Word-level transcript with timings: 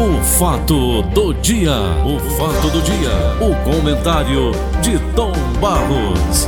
O 0.00 0.22
fato 0.22 1.02
do 1.12 1.34
dia, 1.34 1.72
o 2.06 2.20
fato 2.36 2.70
do 2.70 2.80
dia, 2.82 3.10
o 3.40 3.52
comentário 3.68 4.52
de 4.80 4.96
Tom 5.16 5.32
Barros. 5.60 6.46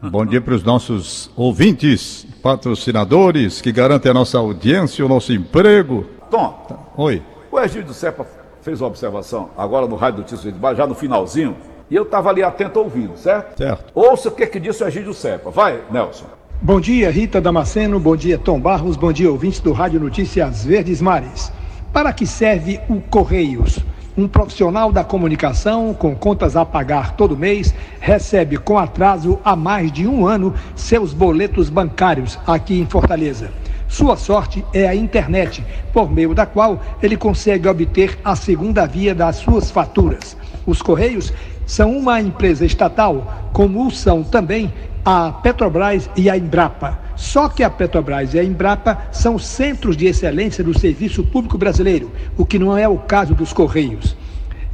Bom 0.00 0.24
dia 0.24 0.40
para 0.40 0.54
os 0.54 0.64
nossos 0.64 1.30
ouvintes, 1.36 2.26
patrocinadores 2.42 3.60
que 3.60 3.70
garantem 3.70 4.10
a 4.10 4.14
nossa 4.14 4.38
audiência, 4.38 5.04
o 5.04 5.08
nosso 5.10 5.34
emprego. 5.34 6.06
Tom, 6.30 6.66
Oi. 6.96 7.22
o 7.52 7.60
Egídio 7.60 7.92
Serpa 7.92 8.26
fez 8.62 8.80
uma 8.80 8.88
observação 8.88 9.50
agora 9.58 9.86
no 9.86 9.94
Rádio 9.94 10.20
Notícias 10.20 10.50
de 10.50 10.58
Baixo, 10.58 10.78
já 10.78 10.86
no 10.86 10.94
finalzinho, 10.94 11.54
e 11.90 11.94
eu 11.94 12.04
estava 12.04 12.30
ali 12.30 12.42
atento 12.42 12.80
ouvindo, 12.80 13.14
certo? 13.18 13.58
Certo. 13.58 13.92
Ouça 13.94 14.30
o 14.30 14.32
que, 14.32 14.46
que 14.46 14.58
disse 14.58 14.82
o 14.82 14.86
Egídio 14.86 15.12
Serpa. 15.12 15.50
Vai, 15.50 15.82
Nelson. 15.90 16.43
Bom 16.64 16.80
dia, 16.80 17.10
Rita 17.10 17.42
Damasceno. 17.42 18.00
Bom 18.00 18.16
dia, 18.16 18.38
Tom 18.38 18.58
Barros. 18.58 18.96
Bom 18.96 19.12
dia, 19.12 19.30
ouvintes 19.30 19.60
do 19.60 19.70
Rádio 19.70 20.00
Notícias 20.00 20.64
Verdes 20.64 21.02
Mares. 21.02 21.52
Para 21.92 22.10
que 22.10 22.26
serve 22.26 22.80
o 22.88 23.02
Correios? 23.02 23.80
Um 24.16 24.26
profissional 24.26 24.90
da 24.90 25.04
comunicação 25.04 25.92
com 25.92 26.16
contas 26.16 26.56
a 26.56 26.64
pagar 26.64 27.16
todo 27.16 27.36
mês 27.36 27.74
recebe 28.00 28.56
com 28.56 28.78
atraso 28.78 29.38
há 29.44 29.54
mais 29.54 29.92
de 29.92 30.06
um 30.06 30.26
ano 30.26 30.54
seus 30.74 31.12
boletos 31.12 31.68
bancários 31.68 32.38
aqui 32.46 32.80
em 32.80 32.86
Fortaleza. 32.86 33.50
Sua 33.86 34.16
sorte 34.16 34.64
é 34.72 34.88
a 34.88 34.94
internet, 34.94 35.62
por 35.92 36.10
meio 36.10 36.34
da 36.34 36.46
qual 36.46 36.80
ele 37.02 37.18
consegue 37.18 37.68
obter 37.68 38.18
a 38.24 38.34
segunda 38.34 38.86
via 38.86 39.14
das 39.14 39.36
suas 39.36 39.70
faturas. 39.70 40.34
Os 40.64 40.80
Correios 40.80 41.30
são 41.66 41.94
uma 41.94 42.22
empresa 42.22 42.64
estatal, 42.64 43.50
como 43.52 43.86
o 43.86 43.90
são 43.90 44.22
também 44.22 44.72
a 45.04 45.30
Petrobras 45.30 46.08
e 46.16 46.30
a 46.30 46.36
Embrapa. 46.36 46.98
Só 47.14 47.48
que 47.48 47.62
a 47.62 47.70
Petrobras 47.70 48.34
e 48.34 48.38
a 48.38 48.44
Embrapa 48.44 48.98
são 49.12 49.38
centros 49.38 49.96
de 49.96 50.06
excelência 50.06 50.64
do 50.64 50.76
serviço 50.76 51.22
público 51.22 51.58
brasileiro, 51.58 52.10
o 52.36 52.46
que 52.46 52.58
não 52.58 52.76
é 52.76 52.88
o 52.88 52.98
caso 52.98 53.34
dos 53.34 53.52
Correios. 53.52 54.16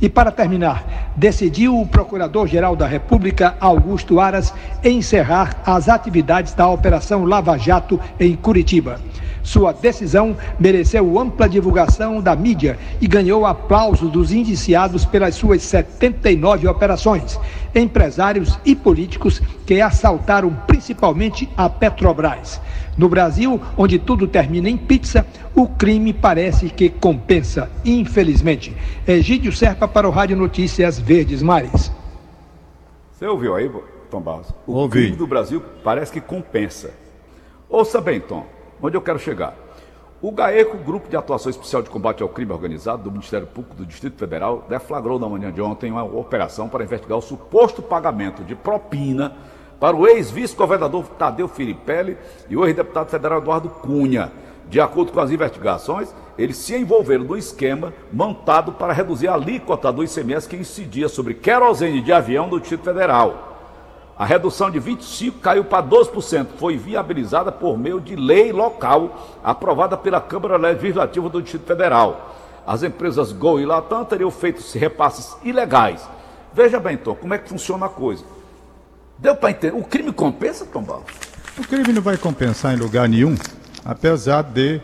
E 0.01 0.09
para 0.09 0.31
terminar, 0.31 1.10
decidiu 1.21 1.79
o 1.79 1.87
Procurador-Geral 1.87 2.75
da 2.75 2.87
República, 2.87 3.55
Augusto 3.61 4.19
Aras, 4.19 4.55
encerrar 4.83 5.61
as 5.67 5.87
atividades 5.87 6.55
da 6.55 6.67
Operação 6.67 7.27
Lava 7.27 7.59
Jato 7.59 8.01
em 8.19 8.35
Curitiba. 8.35 8.99
Sua 9.43 9.73
decisão 9.73 10.35
mereceu 10.59 11.19
ampla 11.19 11.47
divulgação 11.47 12.23
da 12.23 12.35
mídia 12.35 12.79
e 13.03 13.07
ganhou 13.07 13.45
aplauso 13.45 14.09
dos 14.09 14.33
indiciados 14.33 15.05
pelas 15.05 15.35
suas 15.35 15.63
79 15.63 16.67
operações, 16.67 17.39
empresários 17.75 18.59
e 18.65 18.75
políticos 18.75 19.43
que 19.67 19.81
assaltaram 19.81 20.51
principalmente 20.67 21.49
a 21.55 21.69
Petrobras. 21.69 22.61
No 22.97 23.09
Brasil, 23.09 23.61
onde 23.79 23.99
tudo 23.99 24.27
termina 24.27 24.69
em 24.69 24.77
pizza, 24.77 25.25
o 25.55 25.67
crime 25.67 26.13
parece 26.13 26.69
que 26.69 26.91
compensa, 26.91 27.71
infelizmente. 27.85 28.77
Egídio 29.07 29.53
Serpa 29.53 29.89
para 29.89 30.07
o 30.07 30.11
Rádio 30.11 30.37
Notícias 30.37 30.99
Verdes 31.11 31.43
Mares. 31.43 31.91
Você 33.11 33.27
ouviu 33.27 33.57
aí, 33.57 33.69
Tom 34.09 34.21
Barros? 34.21 34.47
O 34.65 34.75
Ouvi. 34.75 35.01
crime 35.01 35.17
do 35.17 35.27
Brasil 35.27 35.61
parece 35.83 36.13
que 36.13 36.21
compensa. 36.21 36.93
Ouça 37.69 38.01
bem, 38.01 38.21
Tom, 38.21 38.47
onde 38.81 38.97
eu 38.97 39.03
quero 39.03 39.19
chegar. 39.19 39.57
O 40.23 40.31
GAECO, 40.31 40.77
Grupo 40.77 41.09
de 41.09 41.17
Atuação 41.17 41.51
Especial 41.51 41.83
de 41.83 41.91
Combate 41.91 42.23
ao 42.23 42.29
Crime 42.29 42.53
Organizado 42.53 43.03
do 43.03 43.11
Ministério 43.11 43.49
Público 43.49 43.75
do 43.75 43.85
Distrito 43.85 44.17
Federal, 44.21 44.65
deflagrou 44.69 45.19
na 45.19 45.29
manhã 45.29 45.51
de 45.51 45.61
ontem 45.61 45.91
uma 45.91 46.05
operação 46.05 46.69
para 46.69 46.85
investigar 46.85 47.19
o 47.19 47.23
suposto 47.23 47.83
pagamento 47.83 48.45
de 48.45 48.55
propina 48.55 49.37
para 49.81 49.97
o 49.97 50.07
ex-vice-governador 50.07 51.09
Tadeu 51.19 51.49
Filipelli 51.49 52.17
e 52.49 52.57
o 52.57 52.65
ex-deputado 52.65 53.11
federal 53.11 53.41
Eduardo 53.41 53.69
Cunha. 53.69 54.31
De 54.71 54.81
acordo 54.81 55.11
com 55.11 55.19
as 55.19 55.33
investigações, 55.33 56.15
eles 56.39 56.57
se 56.57 56.77
envolveram 56.77 57.25
no 57.25 57.37
esquema 57.37 57.93
montado 58.13 58.71
para 58.71 58.93
reduzir 58.93 59.27
a 59.27 59.35
alíquota 59.35 59.93
do 59.93 60.05
ICMS 60.05 60.49
que 60.49 60.57
incidia 60.57 61.09
sobre 61.09 61.35
querosene 61.35 62.01
de 62.01 62.13
avião 62.13 62.49
do 62.49 62.61
Distrito 62.61 62.85
Federal. 62.85 63.49
A 64.17 64.25
redução 64.25 64.71
de 64.71 64.81
25% 64.81 65.41
caiu 65.43 65.65
para 65.65 65.83
12%. 65.83 66.47
Foi 66.57 66.77
viabilizada 66.77 67.51
por 67.51 67.77
meio 67.77 68.01
de 68.01 68.15
lei 68.15 68.53
local 68.53 69.41
aprovada 69.43 69.97
pela 69.97 70.21
Câmara 70.21 70.57
Legislativa 70.57 71.29
do 71.29 71.43
Distrito 71.43 71.67
Federal. 71.67 72.37
As 72.65 72.85
empresas 72.85 73.33
Gol 73.33 73.59
e 73.59 73.67
Latam 73.67 74.05
teriam 74.05 74.31
feito 74.31 74.63
repasses 74.79 75.37
ilegais. 75.43 76.09
Veja 76.55 76.79
bem, 76.79 76.97
Tom, 76.97 77.17
como 77.17 77.35
é 77.35 77.39
que 77.39 77.49
funciona 77.49 77.87
a 77.87 77.89
coisa. 77.89 78.23
Deu 79.19 79.35
para 79.35 79.51
entender? 79.51 79.77
O 79.77 79.83
crime 79.83 80.13
compensa, 80.13 80.65
Tom 80.65 80.83
Barros? 80.83 81.11
O 81.59 81.67
crime 81.67 81.93
não 81.93 82.03
vai 82.03 82.17
compensar 82.17 82.73
em 82.73 82.77
lugar 82.77 83.09
nenhum, 83.09 83.35
apesar 83.85 84.43
de 84.43 84.81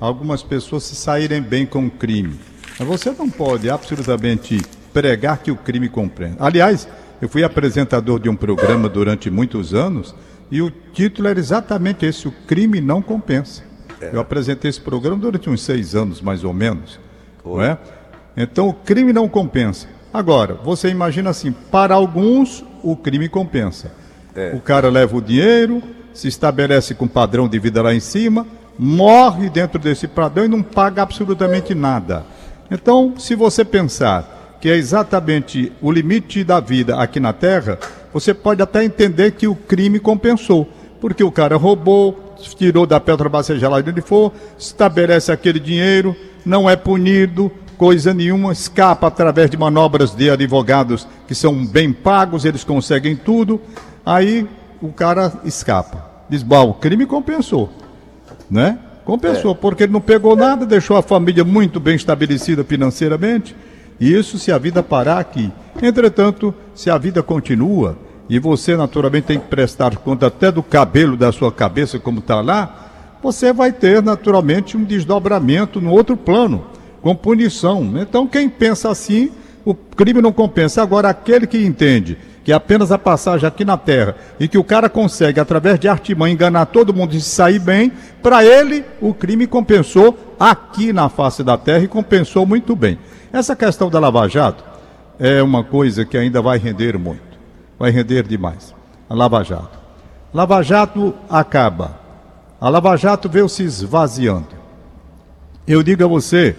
algumas 0.00 0.42
pessoas 0.42 0.84
se 0.84 0.94
saírem 0.94 1.40
bem 1.42 1.66
com 1.66 1.86
o 1.86 1.90
crime. 1.90 2.38
Mas 2.78 2.88
você 2.88 3.10
não 3.10 3.28
pode 3.28 3.68
absolutamente 3.68 4.60
pregar 4.92 5.38
que 5.38 5.50
o 5.50 5.56
crime 5.56 5.88
compensa. 5.88 6.36
Aliás, 6.38 6.88
eu 7.20 7.28
fui 7.28 7.44
apresentador 7.44 8.18
de 8.18 8.28
um 8.28 8.36
programa 8.36 8.88
durante 8.88 9.30
muitos 9.30 9.74
anos 9.74 10.14
e 10.50 10.62
o 10.62 10.70
título 10.70 11.28
era 11.28 11.38
exatamente 11.38 12.06
esse: 12.06 12.26
O 12.26 12.32
crime 12.46 12.80
não 12.80 13.02
compensa. 13.02 13.62
Eu 14.00 14.18
apresentei 14.20 14.70
esse 14.70 14.80
programa 14.80 15.18
durante 15.18 15.50
uns 15.50 15.62
seis 15.62 15.94
anos, 15.94 16.22
mais 16.22 16.42
ou 16.42 16.54
menos. 16.54 16.98
Não 17.44 17.60
é? 17.60 17.76
Então, 18.34 18.68
o 18.68 18.72
crime 18.72 19.12
não 19.12 19.28
compensa. 19.28 19.86
Agora, 20.12 20.54
você 20.54 20.88
imagina 20.88 21.30
assim: 21.30 21.52
para 21.52 21.94
alguns, 21.94 22.64
o 22.82 22.96
crime 22.96 23.28
compensa. 23.28 23.92
O 24.54 24.60
cara 24.60 24.88
leva 24.88 25.16
o 25.16 25.20
dinheiro, 25.20 25.82
se 26.20 26.28
estabelece 26.28 26.94
com 26.94 27.08
padrão 27.08 27.48
de 27.48 27.58
vida 27.58 27.80
lá 27.80 27.94
em 27.94 28.00
cima, 28.00 28.46
morre 28.78 29.48
dentro 29.48 29.78
desse 29.78 30.06
padrão 30.06 30.44
e 30.44 30.48
não 30.48 30.62
paga 30.62 31.00
absolutamente 31.00 31.74
nada. 31.74 32.26
Então, 32.70 33.14
se 33.16 33.34
você 33.34 33.64
pensar 33.64 34.58
que 34.60 34.68
é 34.68 34.76
exatamente 34.76 35.72
o 35.80 35.90
limite 35.90 36.44
da 36.44 36.60
vida 36.60 37.00
aqui 37.00 37.18
na 37.18 37.32
Terra, 37.32 37.78
você 38.12 38.34
pode 38.34 38.60
até 38.60 38.84
entender 38.84 39.32
que 39.32 39.48
o 39.48 39.54
crime 39.54 39.98
compensou. 39.98 40.68
Porque 41.00 41.24
o 41.24 41.32
cara 41.32 41.56
roubou, 41.56 42.36
tirou 42.58 42.84
da 42.84 43.00
Petrobras, 43.00 43.46
seja 43.46 43.70
lá 43.70 43.80
de 43.80 43.88
onde 43.88 44.02
for, 44.02 44.30
estabelece 44.58 45.32
aquele 45.32 45.58
dinheiro, 45.58 46.14
não 46.44 46.68
é 46.68 46.76
punido, 46.76 47.50
coisa 47.78 48.12
nenhuma, 48.12 48.52
escapa 48.52 49.06
através 49.06 49.48
de 49.48 49.56
manobras 49.56 50.10
de 50.10 50.28
advogados 50.28 51.08
que 51.26 51.34
são 51.34 51.64
bem 51.64 51.94
pagos, 51.94 52.44
eles 52.44 52.62
conseguem 52.62 53.16
tudo, 53.16 53.58
aí 54.04 54.46
o 54.82 54.92
cara 54.92 55.32
escapa. 55.46 56.09
Diz, 56.30 56.44
bom, 56.44 56.70
o 56.70 56.74
crime 56.74 57.04
compensou, 57.06 57.68
né? 58.48 58.78
Compensou, 59.04 59.52
porque 59.52 59.82
ele 59.82 59.92
não 59.92 60.00
pegou 60.00 60.36
nada, 60.36 60.64
deixou 60.64 60.96
a 60.96 61.02
família 61.02 61.42
muito 61.42 61.80
bem 61.80 61.96
estabelecida 61.96 62.62
financeiramente, 62.62 63.56
e 63.98 64.12
isso 64.12 64.38
se 64.38 64.52
a 64.52 64.56
vida 64.56 64.80
parar 64.80 65.18
aqui. 65.18 65.50
Entretanto, 65.82 66.54
se 66.72 66.88
a 66.88 66.96
vida 66.96 67.20
continua, 67.20 67.98
e 68.28 68.38
você 68.38 68.76
naturalmente 68.76 69.24
tem 69.24 69.40
que 69.40 69.48
prestar 69.48 69.96
conta 69.96 70.28
até 70.28 70.52
do 70.52 70.62
cabelo 70.62 71.16
da 71.16 71.32
sua 71.32 71.50
cabeça, 71.50 71.98
como 71.98 72.20
está 72.20 72.40
lá, 72.40 73.18
você 73.20 73.52
vai 73.52 73.72
ter 73.72 74.00
naturalmente 74.00 74.76
um 74.76 74.84
desdobramento 74.84 75.80
no 75.80 75.90
outro 75.90 76.16
plano, 76.16 76.64
com 77.02 77.12
punição. 77.12 77.94
Então, 77.96 78.28
quem 78.28 78.48
pensa 78.48 78.88
assim, 78.88 79.32
o 79.64 79.74
crime 79.74 80.22
não 80.22 80.32
compensa. 80.32 80.80
Agora, 80.80 81.08
aquele 81.08 81.46
que 81.46 81.58
entende 81.58 82.16
que 82.42 82.52
é 82.52 82.54
apenas 82.54 82.90
a 82.90 82.98
passagem 82.98 83.46
aqui 83.46 83.64
na 83.64 83.76
Terra 83.76 84.14
e 84.38 84.48
que 84.48 84.58
o 84.58 84.64
cara 84.64 84.88
consegue, 84.88 85.38
através 85.40 85.78
de 85.78 85.88
artimanha, 85.88 86.32
enganar 86.32 86.66
todo 86.66 86.94
mundo 86.94 87.14
e 87.14 87.20
sair 87.20 87.58
bem, 87.58 87.92
para 88.22 88.44
ele 88.44 88.84
o 89.00 89.12
crime 89.12 89.46
compensou 89.46 90.16
aqui 90.38 90.92
na 90.92 91.08
face 91.08 91.42
da 91.42 91.58
Terra 91.58 91.84
e 91.84 91.88
compensou 91.88 92.46
muito 92.46 92.74
bem. 92.74 92.98
Essa 93.32 93.54
questão 93.54 93.90
da 93.90 94.00
Lava 94.00 94.26
Jato 94.28 94.64
é 95.18 95.42
uma 95.42 95.62
coisa 95.62 96.04
que 96.04 96.16
ainda 96.16 96.40
vai 96.40 96.58
render 96.58 96.98
muito. 96.98 97.38
Vai 97.78 97.90
render 97.90 98.26
demais. 98.26 98.74
A 99.08 99.14
Lava 99.14 99.42
Jato. 99.44 99.78
Lava 100.32 100.62
Jato 100.62 101.14
acaba. 101.28 101.98
A 102.60 102.68
Lava 102.68 102.96
Jato 102.96 103.28
veio 103.28 103.48
se 103.48 103.62
esvaziando. 103.62 104.48
Eu 105.66 105.82
digo 105.82 106.04
a 106.04 106.06
você 106.06 106.56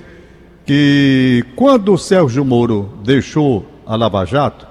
que 0.65 1.43
quando 1.55 1.93
o 1.93 1.97
Sérgio 1.97 2.45
Moro 2.45 2.99
deixou 3.03 3.65
a 3.85 3.95
Lava 3.95 4.25
Jato, 4.25 4.67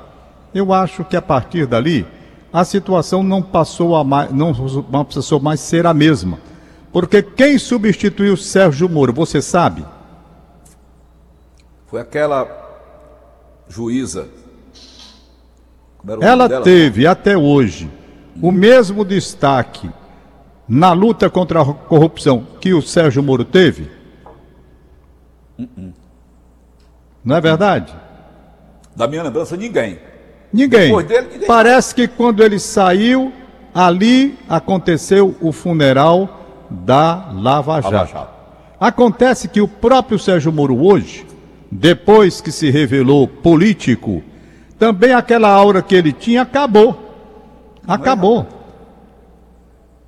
eu 0.55 0.73
acho 0.73 1.05
que 1.05 1.17
a 1.17 1.23
partir 1.23 1.67
dali 1.67 2.06
a 2.52 2.64
situação 2.64 3.23
não 3.23 3.41
passou 3.43 3.94
a 3.94 4.02
mais, 4.02 4.32
não, 4.32 4.52
não 4.91 5.05
passou 5.05 5.41
mais 5.41 5.61
ser 5.61 5.87
a 5.87 5.94
mesma. 5.94 6.38
Porque 6.93 7.23
quem 7.23 7.58
substituiu 7.58 8.37
Sérgio 8.37 8.88
Moro, 8.88 9.12
você 9.12 9.41
sabe? 9.41 9.85
Foi 11.87 12.00
aquela 12.00 12.49
juíza. 13.69 14.29
Ela 16.20 16.49
dela? 16.49 16.64
teve 16.64 17.06
até 17.06 17.37
hoje 17.37 17.91
o 18.43 18.50
mesmo 18.50 19.05
destaque 19.05 19.91
na 20.67 20.93
luta 20.93 21.29
contra 21.29 21.61
a 21.62 21.75
corrupção 21.75 22.47
que 22.61 22.73
o 22.73 22.82
Sérgio 22.82 23.23
Moro 23.23 23.44
teve? 23.44 23.91
Não 27.25 27.37
é 27.37 27.41
verdade? 27.41 27.94
Da 28.97 29.06
minha 29.06 29.23
lembrança, 29.23 29.56
ninguém. 29.56 29.99
Ninguém. 30.52 30.97
Dele, 31.05 31.29
ninguém. 31.32 31.47
Parece 31.47 31.94
que 31.94 32.08
quando 32.08 32.43
ele 32.43 32.58
saiu, 32.58 33.32
ali 33.75 34.38
aconteceu 34.49 35.37
o 35.41 35.52
funeral 35.52 36.67
da 36.70 37.31
Lava 37.32 37.81
Jato. 37.81 37.94
Lava 37.94 38.06
Jato. 38.06 38.41
Acontece 38.79 39.49
que 39.49 39.61
o 39.61 39.69
próprio 39.69 40.19
Sérgio 40.19 40.52
Moro 40.52 40.82
hoje, 40.85 41.26
depois 41.70 42.41
que 42.41 42.50
se 42.50 42.70
revelou 42.70 43.29
político, 43.29 44.23
também 44.79 45.12
aquela 45.12 45.50
aura 45.50 45.82
que 45.82 45.94
ele 45.94 46.12
tinha 46.12 46.43
acabou. 46.43 46.99
Acabou. 47.87 48.47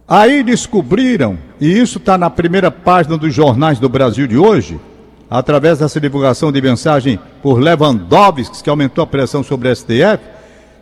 Aí 0.09 0.43
descobriram, 0.43 1.39
e 1.61 1.71
isso 1.71 1.99
está 1.99 2.19
na 2.19 2.29
primeira 2.29 2.71
página 2.71 3.17
dos 3.17 3.33
jornais 3.33 3.79
do 3.79 3.89
Brasil 3.89 4.27
de 4.27 4.37
hoje, 4.37 4.81
através 5.33 5.79
dessa 5.79 5.99
divulgação 5.99 6.53
de 6.53 6.61
mensagem 6.61 7.19
por 7.43 7.59
Lewandowski, 7.59 8.63
que 8.63 8.69
aumentou 8.69 9.03
a 9.03 9.07
pressão 9.07 9.43
sobre 9.43 9.67
o 9.67 9.75
STF, 9.75 10.21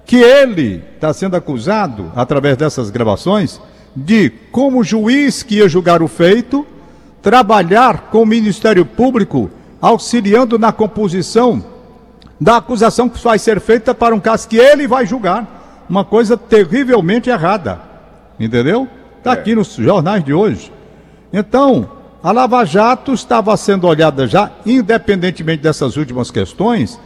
que 0.05 0.17
ele 0.17 0.82
está 0.97 1.12
sendo 1.12 1.37
acusado, 1.37 2.11
através 2.17 2.56
dessas 2.56 2.91
gravações, 2.91 3.61
de, 3.94 4.29
como 4.50 4.82
juiz 4.82 5.44
que 5.44 5.58
ia 5.58 5.69
julgar 5.69 6.02
o 6.02 6.08
feito, 6.08 6.67
trabalhar 7.23 8.08
com 8.11 8.23
o 8.23 8.26
Ministério 8.26 8.85
Público, 8.85 9.49
auxiliando 9.81 10.58
na 10.58 10.73
composição 10.73 11.64
da 12.41 12.56
acusação 12.56 13.08
que 13.08 13.23
vai 13.23 13.38
ser 13.38 13.61
feita 13.61 13.94
para 13.94 14.14
um 14.17 14.20
caso 14.20 14.49
que 14.49 14.56
ele 14.56 14.88
vai 14.88 15.06
julgar. 15.06 15.85
Uma 15.88 16.05
coisa 16.05 16.37
terrivelmente 16.37 17.31
errada. 17.31 17.81
Entendeu? 18.38 18.88
Está 19.19 19.32
aqui 19.32 19.55
nos 19.55 19.75
jornais 19.75 20.25
de 20.25 20.35
hoje. 20.35 20.73
Então, 21.32 22.00
a 22.23 22.33
Lava 22.33 22.65
Jato 22.65 23.15
estava 23.15 23.57
sendo 23.57 23.87
olhada 23.87 24.27
já, 24.27 24.51
independentemente 24.67 25.63
dessas 25.63 25.97
últimas 25.97 26.31
questões, 26.31 27.01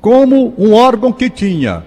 como 0.00 0.54
um 0.58 0.74
órgão 0.74 1.12
que 1.12 1.30
tinha 1.30 1.82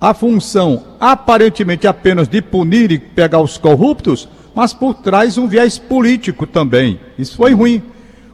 a 0.00 0.14
função 0.14 0.84
aparentemente 1.00 1.86
apenas 1.86 2.28
de 2.28 2.40
punir 2.40 2.90
e 2.90 2.98
pegar 2.98 3.40
os 3.40 3.56
corruptos, 3.56 4.28
mas 4.54 4.72
por 4.72 4.94
trás 4.94 5.38
um 5.38 5.46
viés 5.46 5.78
político 5.78 6.46
também. 6.46 6.98
Isso 7.18 7.36
foi 7.36 7.52
ruim. 7.52 7.82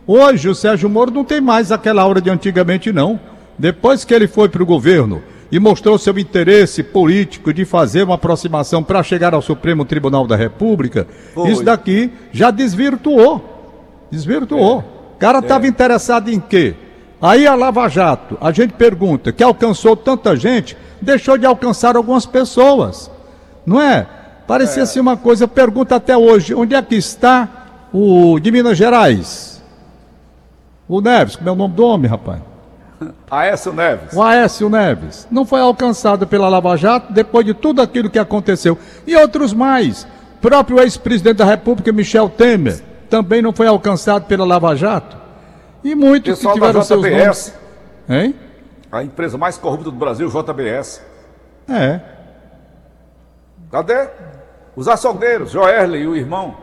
Hoje 0.07 0.49
o 0.49 0.55
Sérgio 0.55 0.89
Moro 0.89 1.11
não 1.11 1.25
tem 1.25 1.41
mais 1.41 1.73
aquela 1.73 2.03
aura 2.03 2.21
de 2.21 2.31
antigamente, 2.31 2.93
não. 2.93 3.19
Depois 3.59 4.05
que 4.05 4.13
ele 4.13 4.27
foi 4.27 4.49
para 4.49 4.63
o 4.63 4.67
governo 4.67 5.23
e 5.51 5.59
mostrou 5.59 5.99
seu 5.99 6.19
interesse 6.19 6.83
político 6.83 7.53
de 7.53 7.65
fazer 7.65 8.03
uma 8.03 8.17
aproximação 8.17 8.83
para 8.83 9.03
chegar 9.03 9.35
ao 9.35 9.43
Supremo 9.43 9.85
Tribunal 9.85 10.27
da 10.27 10.37
República, 10.37 11.07
foi. 11.35 11.51
isso 11.51 11.63
daqui 11.63 12.11
já 12.33 12.51
desvirtuou. 12.51 13.54
Desvirtuou. 14.15 14.79
O 15.17 15.19
cara 15.19 15.41
estava 15.41 15.67
é. 15.67 15.69
interessado 15.69 16.29
em 16.31 16.39
quê? 16.39 16.75
Aí 17.21 17.47
a 17.47 17.55
Lava 17.55 17.89
Jato, 17.89 18.37
a 18.41 18.53
gente 18.53 18.75
pergunta, 18.75 19.33
que 19.33 19.43
alcançou 19.43 19.97
tanta 19.97 20.37
gente, 20.37 20.77
deixou 21.01 21.39
de 21.39 21.47
alcançar 21.47 21.97
algumas 21.97 22.27
pessoas. 22.27 23.11
Não 23.65 23.81
é? 23.81 24.07
Parecia 24.47 24.83
é. 24.83 24.85
assim 24.85 25.01
uma 25.01 25.17
coisa, 25.17 25.49
pergunta 25.49 25.97
até 25.97 26.17
hoje, 26.17 26.55
onde 26.55 26.75
é 26.75 26.83
que 26.83 26.95
está 26.95 27.49
o 27.93 28.39
de 28.39 28.51
Minas 28.53 28.77
Gerais? 28.77 29.63
O 30.87 31.01
Neves, 31.01 31.37
como 31.37 31.49
é 31.49 31.53
o 31.53 31.57
nome 31.57 31.75
do 31.75 31.85
homem, 31.85 32.11
rapaz? 32.11 32.41
Aécio 33.31 33.73
Neves. 33.73 34.13
O 34.13 34.23
Aécio 34.23 34.69
Neves. 34.69 35.27
Não 35.31 35.47
foi 35.47 35.61
alcançado 35.61 36.27
pela 36.27 36.49
Lava 36.49 36.77
Jato 36.77 37.13
depois 37.13 37.45
de 37.47 37.55
tudo 37.55 37.81
aquilo 37.81 38.11
que 38.11 38.19
aconteceu. 38.19 38.79
E 39.07 39.17
outros 39.17 39.53
mais. 39.53 40.07
Próprio 40.41 40.79
ex-presidente 40.81 41.39
da 41.39 41.45
República, 41.47 41.91
Michel 41.91 42.29
Temer, 42.29 42.83
também 43.09 43.41
não 43.41 43.53
foi 43.53 43.67
alcançado 43.67 44.27
pela 44.27 44.45
Lava 44.45 44.75
Jato. 44.75 45.17
E 45.83 45.95
muitos 45.95 46.37
Pessoal 46.37 46.55
que 46.55 46.61
tiveram 46.61 46.83
seus 46.83 47.03
nomes. 47.03 47.55
Hein? 48.09 48.35
A 48.91 49.03
empresa 49.03 49.37
mais 49.37 49.59
corrupta 49.59 49.91
do 49.91 49.97
Brasil, 49.97 50.29
JBS. 50.29 51.03
É. 51.69 52.01
Cadê? 53.71 54.09
Os 54.77 54.89
açougueiros, 54.89 55.51
Joerle 55.51 55.99
e 55.99 56.07
o 56.07 56.17
irmão. 56.17 56.57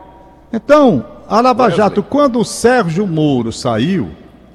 Então, 0.52 1.04
a 1.28 1.40
Lava 1.40 1.70
Jato, 1.70 2.02
quando 2.02 2.38
o 2.38 2.44
Sérgio 2.44 3.06
Moro 3.06 3.52
saiu, 3.52 4.10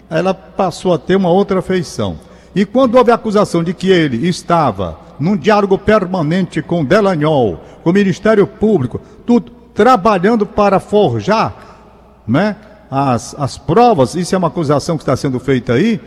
ela 0.10 0.34
passou 0.34 0.94
a 0.94 0.98
ter 0.98 1.16
uma 1.16 1.30
outra 1.30 1.62
feição. 1.62 2.20
E 2.54 2.66
quando 2.66 2.96
houve 2.96 3.12
a 3.12 3.16
acusação 3.16 3.64
de 3.64 3.74
que 3.74 3.90
ele 3.90 4.28
estava 4.28 4.98
num 5.20 5.36
diálogo 5.36 5.78
permanente 5.78 6.62
com 6.62 6.84
Delanhol, 6.84 7.60
com 7.84 7.90
o 7.90 7.94
Ministério 7.94 8.46
Público, 8.46 9.00
tudo 9.26 9.52
trabalhando 9.74 10.46
para 10.46 10.80
forjar 10.80 11.67
né, 12.28 12.56
as, 12.90 13.36
as 13.38 13.58
provas, 13.58 14.16
isso 14.16 14.36
é 14.36 14.38
uma 14.38 14.48
acusação 14.48 14.98
que 14.98 15.04
está 15.04 15.16
sendo 15.16 15.40
feita 15.40 15.74
aí, 15.74 16.00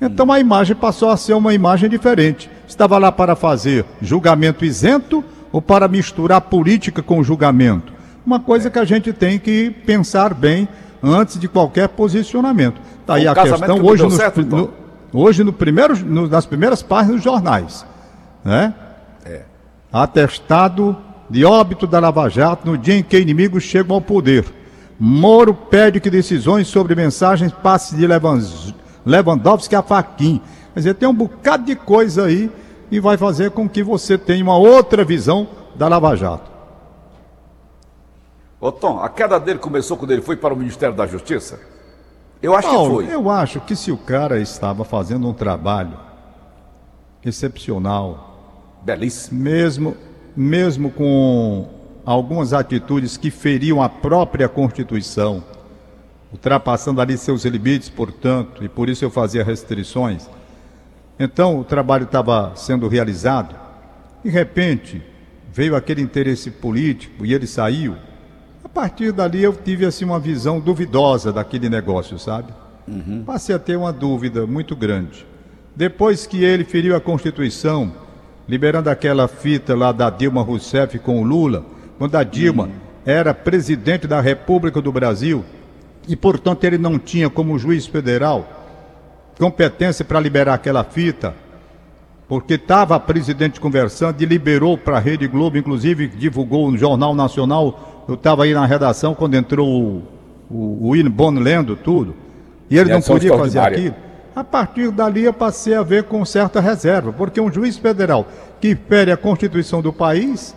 então 0.00 0.30
a 0.30 0.38
imagem 0.38 0.76
passou 0.76 1.10
a 1.10 1.16
ser 1.16 1.34
uma 1.34 1.52
imagem 1.52 1.88
diferente. 1.90 2.50
Estava 2.66 2.98
lá 2.98 3.10
para 3.10 3.34
fazer 3.34 3.84
julgamento 4.00 4.64
isento 4.64 5.24
ou 5.50 5.60
para 5.60 5.88
misturar 5.88 6.40
política 6.42 7.02
com 7.02 7.22
julgamento? 7.22 7.92
Uma 8.24 8.38
coisa 8.38 8.70
que 8.70 8.78
a 8.78 8.84
gente 8.84 9.12
tem 9.12 9.38
que 9.38 9.70
pensar 9.70 10.34
bem 10.34 10.68
antes 11.02 11.38
de 11.38 11.48
qualquer 11.48 11.88
posicionamento. 11.88 12.80
Está 13.00 13.14
aí 13.14 13.26
a 13.26 13.34
questão 13.34 13.82
hoje, 13.82 14.02
no, 14.02 14.10
certo, 14.10 14.40
então? 14.40 14.70
no, 15.12 15.20
hoje 15.20 15.42
no 15.42 15.52
primeiro, 15.52 15.96
no, 16.04 16.28
nas 16.28 16.46
primeiras 16.46 16.82
páginas 16.82 17.16
dos 17.16 17.24
jornais. 17.24 17.86
Né? 18.44 18.74
É. 19.24 19.42
Atestado 19.92 20.96
de 21.30 21.44
óbito 21.44 21.86
da 21.86 21.98
Lava 21.98 22.28
Jato 22.28 22.70
no 22.70 22.76
dia 22.76 22.94
em 22.94 23.02
que 23.02 23.18
inimigos 23.18 23.62
chegam 23.62 23.96
ao 23.96 24.00
poder. 24.00 24.44
Moro 24.98 25.54
pede 25.54 26.00
que 26.00 26.10
decisões 26.10 26.66
sobre 26.66 26.94
mensagens 26.94 27.52
passe 27.52 27.94
de 27.94 28.06
Lewandowski 29.06 29.76
a 29.76 29.82
Faquin. 29.82 30.40
Quer 30.74 30.80
dizer, 30.80 30.94
tem 30.94 31.08
um 31.08 31.14
bocado 31.14 31.64
de 31.64 31.76
coisa 31.76 32.24
aí 32.24 32.50
e 32.90 32.98
vai 32.98 33.16
fazer 33.16 33.52
com 33.52 33.68
que 33.68 33.82
você 33.82 34.18
tenha 34.18 34.42
uma 34.42 34.56
outra 34.56 35.04
visão 35.04 35.48
da 35.76 35.86
Lava 35.86 36.16
Jato. 36.16 36.50
Ô 38.60 38.72
Tom, 38.72 38.98
a 38.98 39.08
queda 39.08 39.38
dele 39.38 39.60
começou 39.60 39.96
quando 39.96 40.10
ele 40.10 40.22
foi 40.22 40.36
para 40.36 40.52
o 40.52 40.56
Ministério 40.56 40.96
da 40.96 41.06
Justiça? 41.06 41.60
Eu 42.42 42.56
acho 42.56 42.68
Paulo, 42.68 42.98
que 42.98 43.06
foi. 43.06 43.14
Eu 43.14 43.30
acho 43.30 43.60
que 43.60 43.76
se 43.76 43.92
o 43.92 43.96
cara 43.96 44.40
estava 44.40 44.84
fazendo 44.84 45.28
um 45.28 45.32
trabalho 45.32 45.96
excepcional, 47.24 48.80
belíssimo, 48.84 49.40
mesmo 49.40 49.96
mesmo 50.38 50.88
com 50.92 51.68
algumas 52.12 52.54
atitudes 52.54 53.18
que 53.18 53.30
feriam 53.30 53.82
a 53.82 53.88
própria 53.88 54.48
Constituição, 54.48 55.44
ultrapassando 56.32 57.02
ali 57.02 57.18
seus 57.18 57.44
limites, 57.44 57.90
portanto, 57.90 58.64
e 58.64 58.68
por 58.68 58.88
isso 58.88 59.04
eu 59.04 59.10
fazia 59.10 59.44
restrições. 59.44 60.26
Então 61.20 61.60
o 61.60 61.64
trabalho 61.64 62.04
estava 62.04 62.52
sendo 62.56 62.88
realizado. 62.88 63.54
De 64.24 64.30
repente, 64.30 65.02
veio 65.52 65.76
aquele 65.76 66.00
interesse 66.00 66.50
político 66.50 67.26
e 67.26 67.34
ele 67.34 67.46
saiu. 67.46 67.96
A 68.64 68.68
partir 68.70 69.12
dali 69.12 69.42
eu 69.42 69.52
tive 69.52 69.84
assim 69.84 70.06
uma 70.06 70.18
visão 70.18 70.60
duvidosa 70.60 71.30
daquele 71.30 71.68
negócio, 71.68 72.18
sabe? 72.18 72.54
Uhum. 72.86 73.22
Passei 73.22 73.54
a 73.54 73.58
ter 73.58 73.76
uma 73.76 73.92
dúvida 73.92 74.46
muito 74.46 74.74
grande. 74.74 75.26
Depois 75.76 76.26
que 76.26 76.42
ele 76.42 76.64
feriu 76.64 76.96
a 76.96 77.02
Constituição, 77.02 77.92
liberando 78.48 78.88
aquela 78.88 79.28
fita 79.28 79.76
lá 79.76 79.92
da 79.92 80.08
Dilma 80.08 80.40
Rousseff 80.40 80.98
com 81.00 81.20
o 81.20 81.24
Lula, 81.24 81.76
quando 81.98 82.16
a 82.16 82.22
Dilma 82.22 82.70
era 83.04 83.34
presidente 83.34 84.06
da 84.06 84.20
República 84.20 84.80
do 84.80 84.92
Brasil, 84.92 85.44
e, 86.06 86.16
portanto, 86.16 86.64
ele 86.64 86.78
não 86.78 86.98
tinha, 86.98 87.28
como 87.28 87.58
juiz 87.58 87.86
federal, 87.86 88.48
competência 89.38 90.04
para 90.04 90.18
liberar 90.18 90.54
aquela 90.54 90.82
fita, 90.82 91.34
porque 92.28 92.54
estava 92.54 92.96
a 92.96 93.00
presidente 93.00 93.60
conversando 93.60 94.20
e 94.22 94.26
liberou 94.26 94.76
para 94.76 94.96
a 94.96 95.00
Rede 95.00 95.26
Globo, 95.26 95.58
inclusive 95.58 96.08
divulgou 96.08 96.70
no 96.70 96.78
Jornal 96.78 97.14
Nacional. 97.14 98.04
Eu 98.08 98.14
estava 98.14 98.44
aí 98.44 98.54
na 98.54 98.66
redação 98.66 99.14
quando 99.14 99.34
entrou 99.34 100.02
o, 100.50 100.90
o, 100.90 101.10
Bono 101.10 101.40
lendo 101.40 101.76
tudo, 101.76 102.14
e 102.70 102.78
ele 102.78 102.90
e 102.90 102.92
não 102.92 103.02
podia 103.02 103.36
fazer 103.36 103.58
aquilo. 103.58 103.94
A 104.34 104.44
partir 104.44 104.90
dali 104.90 105.24
eu 105.24 105.32
passei 105.32 105.74
a 105.74 105.82
ver 105.82 106.04
com 106.04 106.24
certa 106.24 106.60
reserva, 106.60 107.12
porque 107.12 107.40
um 107.40 107.52
juiz 107.52 107.76
federal 107.76 108.26
que 108.60 108.74
fere 108.74 109.10
a 109.10 109.16
Constituição 109.16 109.82
do 109.82 109.92
país, 109.92 110.54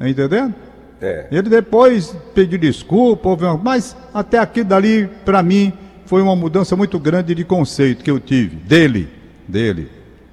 entendendo? 0.00 0.54
É. 1.00 1.26
Ele 1.30 1.48
depois 1.48 2.16
pediu 2.34 2.58
desculpa, 2.58 3.28
mas 3.62 3.96
até 4.12 4.38
aqui 4.38 4.62
dali, 4.62 5.08
para 5.24 5.42
mim, 5.42 5.72
foi 6.06 6.22
uma 6.22 6.36
mudança 6.36 6.76
muito 6.76 6.98
grande 6.98 7.34
de 7.34 7.44
conceito 7.44 8.04
que 8.04 8.10
eu 8.10 8.20
tive, 8.20 8.56
dele, 8.56 9.08
dele. 9.46 9.90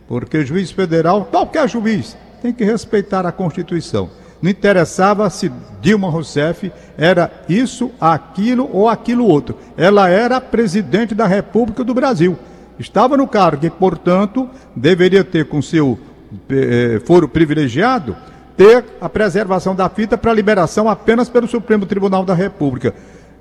Porque 0.08 0.46
juiz 0.46 0.72
federal, 0.72 1.26
qualquer 1.26 1.68
juiz, 1.70 2.18
tem 2.42 2.54
que 2.54 2.64
respeitar 2.64 3.26
a 3.26 3.32
Constituição. 3.32 4.10
Não 4.42 4.50
interessava 4.50 5.30
se 5.30 5.52
Dilma 5.82 6.10
Rousseff 6.10 6.72
era 6.98 7.32
isso, 7.48 7.92
aquilo 8.00 8.70
ou 8.74 8.90
aquilo 8.90 9.26
outro. 9.26 9.58
Ela 9.78 10.10
era 10.10 10.42
presidente 10.42 11.14
da 11.14 11.28
República 11.28 11.84
do 11.84 11.94
Brasil. 11.94 12.38
Estava 12.80 13.16
no 13.16 13.28
cargo 13.28 13.66
e, 13.66 13.70
portanto, 13.70 14.50
deveria 14.76 15.24
ter 15.24 15.46
com 15.46 15.62
seu 15.62 16.00
eh, 16.50 17.00
foro 17.06 17.28
privilegiado 17.28 18.16
ter 18.58 18.84
a 19.00 19.10
preservação 19.10 19.76
da 19.76 19.90
fita 19.90 20.18
para 20.18 20.34
liberação 20.34 20.90
apenas 20.90 21.30
pelo 21.30 21.48
Supremo 21.48 21.86
Tribunal 21.86 22.24
da 22.24 22.34
República. 22.34 22.94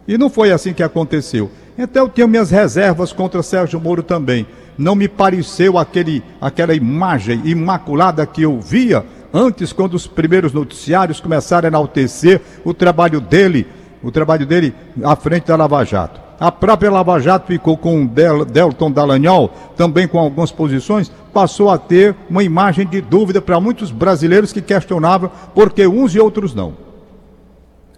E 0.07 0.17
não 0.17 0.31
foi 0.31 0.51
assim 0.53 0.73
que 0.73 0.83
aconteceu. 0.83 1.51
Então 1.79 2.05
eu 2.05 2.09
tenho 2.09 2.29
minhas 2.29 2.51
reservas 2.51 3.13
contra 3.13 3.43
Sérgio 3.43 3.81
Moro 3.81 4.03
também. 4.03 4.47
Não 4.77 4.95
me 4.95 5.09
pareceu 5.09 5.79
aquele, 5.79 6.23
aquela 6.41 6.75
imagem 6.75 7.43
imaculada 7.45 8.27
que 8.27 8.43
eu 8.43 8.61
via 8.61 9.05
antes, 9.33 9.73
quando 9.73 9.95
os 9.95 10.07
primeiros 10.07 10.53
noticiários 10.53 11.21
começaram 11.21 11.67
a 11.67 11.71
enaltecer 11.71 12.41
o 12.65 12.75
trabalho 12.75 13.21
dele 13.21 13.67
o 14.03 14.11
trabalho 14.11 14.47
dele 14.47 14.75
à 15.03 15.15
frente 15.15 15.47
da 15.47 15.57
Lava 15.57 15.85
Jato. 15.85 16.21
A 16.41 16.51
própria 16.51 16.91
Lava 16.91 17.21
Jato 17.21 17.47
ficou 17.47 17.77
com 17.77 18.03
o 18.03 18.09
Del, 18.09 18.47
Delton 18.47 18.91
Dallagnol, 18.91 19.51
também 19.77 20.09
com 20.09 20.19
algumas 20.19 20.51
posições, 20.51 21.13
passou 21.35 21.69
a 21.69 21.77
ter 21.77 22.17
uma 22.31 22.43
imagem 22.43 22.87
de 22.87 23.03
dúvida 23.03 23.43
para 23.43 23.61
muitos 23.61 23.91
brasileiros 23.91 24.51
que 24.51 24.63
questionavam 24.63 25.31
porque 25.55 25.87
uns 25.87 26.15
e 26.15 26.19
outros 26.19 26.55
não. 26.55 26.73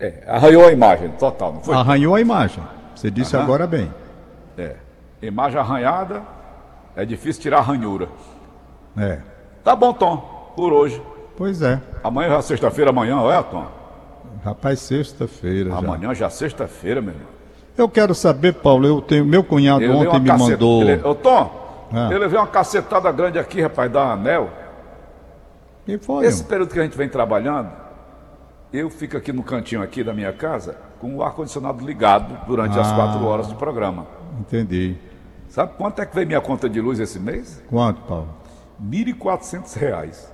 É, 0.01 0.25
arranhou 0.27 0.67
a 0.67 0.73
imagem 0.73 1.11
total, 1.11 1.53
não 1.53 1.61
foi? 1.61 1.73
Arranhou 1.73 2.17
a 2.17 2.21
imagem. 2.21 2.65
Você 2.97 3.13
disse 3.13 3.37
Aham. 3.37 3.45
agora 3.45 3.65
bem. 3.65 3.89
É. 4.59 4.75
Imagem 5.23 5.61
arranhada, 5.61 6.23
é 6.97 7.05
difícil 7.05 7.43
tirar 7.43 7.59
a 7.59 7.63
ranhura. 7.63 8.09
É. 8.99 9.21
Tá 9.63 9.77
bom, 9.77 9.93
Tom, 9.93 10.17
por 10.57 10.73
hoje. 10.73 11.01
Pois 11.37 11.63
é. 11.63 11.81
Amanhã 12.03 12.31
já 12.31 12.39
é 12.39 12.43
sexta-feira, 12.43 12.91
amanhã, 12.91 13.21
é, 13.31 13.41
Tom? 13.41 13.69
Rapaz, 14.45 14.81
sexta-feira 14.81 15.71
já. 15.71 15.79
Amanhã 15.79 16.13
já 16.13 16.27
é 16.27 16.31
sexta-feira, 16.31 17.01
meu 17.01 17.15
irmão. 17.15 17.42
Eu 17.77 17.89
quero 17.89 18.15
saber, 18.15 18.53
Paulo, 18.55 18.87
eu 18.87 19.01
tenho. 19.01 19.25
Meu 19.25 19.43
cunhado 19.43 19.83
Eu 19.83 19.95
ontem 19.97 20.21
me 20.21 20.29
caceta- 20.29 20.51
mandou. 20.51 20.83
Ele- 20.83 21.03
Ô, 21.05 21.15
Tom, 21.15 21.89
Ah. 21.93 22.09
eu 22.13 22.19
levei 22.19 22.39
uma 22.39 22.47
cacetada 22.47 23.11
grande 23.13 23.39
aqui, 23.39 23.61
rapaz, 23.63 23.91
da 23.91 24.13
Anel. 24.13 24.51
Quem 25.87 25.99
foi? 25.99 26.25
Esse 26.27 26.45
período 26.45 26.73
que 26.73 26.79
a 26.79 26.83
gente 26.83 26.97
vem 26.97 27.09
trabalhando, 27.09 27.71
eu 28.73 28.89
fico 28.91 29.17
aqui 29.17 29.33
no 29.33 29.43
cantinho 29.43 29.83
aqui 29.83 30.05
da 30.05 30.13
minha 30.13 30.33
casa 30.33 30.77
com 31.01 31.17
o 31.17 31.23
ar-condicionado 31.23 31.85
ligado 31.85 32.47
durante 32.47 32.79
as 32.79 32.93
Ah. 32.93 32.95
quatro 32.95 33.25
horas 33.27 33.49
do 33.49 33.55
programa. 33.57 34.07
Entendi. 34.39 34.97
Sabe 35.49 35.73
quanto 35.77 36.01
é 36.01 36.07
que 36.07 36.15
veio 36.15 36.27
minha 36.27 36.41
conta 36.41 36.69
de 36.69 36.81
luz 36.81 37.01
esse 37.01 37.19
mês? 37.19 37.63
Quanto, 37.69 38.01
Paulo? 38.03 38.29
1.400 38.81 39.75
reais. 39.75 40.33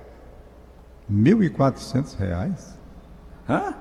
1.400 1.09 2.13
reais? 2.13 2.77
Hã? 3.49 3.73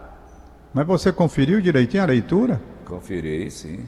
Mas 0.73 0.87
você 0.87 1.13
conferiu 1.13 1.61
direitinho 1.61 2.03
a 2.03 2.07
leitura? 2.07 2.61
Conferi, 2.89 3.51
sim. 3.51 3.81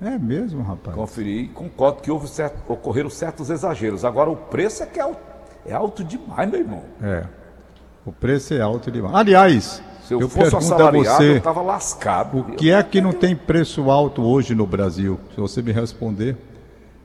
É 0.00 0.18
mesmo, 0.18 0.62
rapaz. 0.62 0.94
Conferi 0.96 1.42
e 1.44 1.48
concordo 1.48 2.02
que 2.02 2.10
houve 2.10 2.28
certo- 2.28 2.70
ocorreram 2.72 3.10
certos 3.10 3.50
exageros. 3.50 4.04
Agora, 4.04 4.30
o 4.30 4.36
preço 4.36 4.82
é 4.82 4.86
que 4.86 4.98
é 4.98 5.02
alto, 5.02 5.18
é 5.66 5.72
alto 5.72 6.04
demais, 6.04 6.50
meu 6.50 6.60
irmão. 6.60 6.82
É. 7.02 7.24
O 8.04 8.12
preço 8.12 8.52
é 8.54 8.60
alto 8.60 8.90
demais. 8.90 9.14
Aliás, 9.14 9.82
Se 10.02 10.12
eu, 10.14 10.20
eu 10.20 10.28
fosse 10.28 10.50
pergunto 10.50 10.56
a 10.56 10.58
assalariado, 10.76 10.96
eu 10.98 11.04
você, 11.32 11.36
estava 11.38 11.62
lascado. 11.62 12.38
o 12.38 12.44
que 12.56 12.70
é 12.70 12.82
que 12.82 13.00
não 13.00 13.12
tem 13.12 13.34
preço 13.34 13.90
alto 13.90 14.22
hoje 14.22 14.54
no 14.54 14.66
Brasil? 14.66 15.18
Se 15.34 15.40
você 15.40 15.62
me 15.62 15.72
responder, 15.72 16.36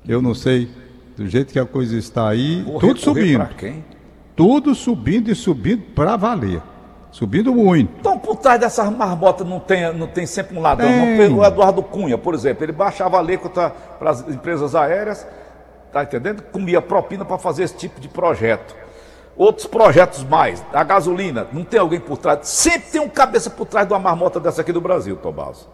eu 0.07 0.21
não 0.21 0.33
sei. 0.35 0.69
Do 1.15 1.27
jeito 1.27 1.51
que 1.51 1.59
a 1.59 1.65
coisa 1.65 1.97
está 1.97 2.29
aí, 2.29 2.65
tudo 2.79 2.97
subindo. 2.99 3.47
Tudo 4.35 4.73
subindo 4.73 5.29
e 5.29 5.35
subindo 5.35 5.83
para 5.93 6.15
valer. 6.15 6.61
Subindo 7.11 7.53
muito. 7.53 7.91
Então, 7.99 8.19
por 8.19 8.35
trás 8.35 8.59
dessas 8.59 8.89
marmotas 8.95 9.47
não 9.47 9.59
tem, 9.59 9.91
não 9.93 10.07
tem 10.07 10.25
sempre 10.25 10.57
um 10.57 10.61
ladrão. 10.61 10.87
Tem. 10.87 11.33
O 11.33 11.43
Eduardo 11.43 11.81
Cunha, 11.81 12.17
por 12.17 12.33
exemplo. 12.35 12.63
Ele 12.63 12.71
baixava 12.71 13.17
a 13.17 13.19
alíquota 13.19 13.71
para 13.97 14.11
as 14.11 14.27
empresas 14.27 14.75
aéreas, 14.75 15.25
tá 15.91 16.03
entendendo? 16.03 16.43
Comia 16.43 16.81
propina 16.81 17.25
para 17.25 17.37
fazer 17.39 17.63
esse 17.63 17.75
tipo 17.75 17.99
de 17.99 18.07
projeto. 18.07 18.75
Outros 19.35 19.65
projetos 19.65 20.23
mais, 20.23 20.63
a 20.73 20.83
gasolina, 20.83 21.47
não 21.53 21.63
tem 21.63 21.79
alguém 21.79 21.99
por 21.99 22.17
trás. 22.17 22.47
Sempre 22.47 22.91
tem 22.91 23.01
um 23.01 23.09
cabeça 23.09 23.49
por 23.49 23.65
trás 23.65 23.87
de 23.87 23.93
uma 23.93 23.99
marmota 23.99 24.39
dessa 24.39 24.61
aqui 24.61 24.71
do 24.73 24.81
Brasil, 24.81 25.15
Tomás. 25.15 25.67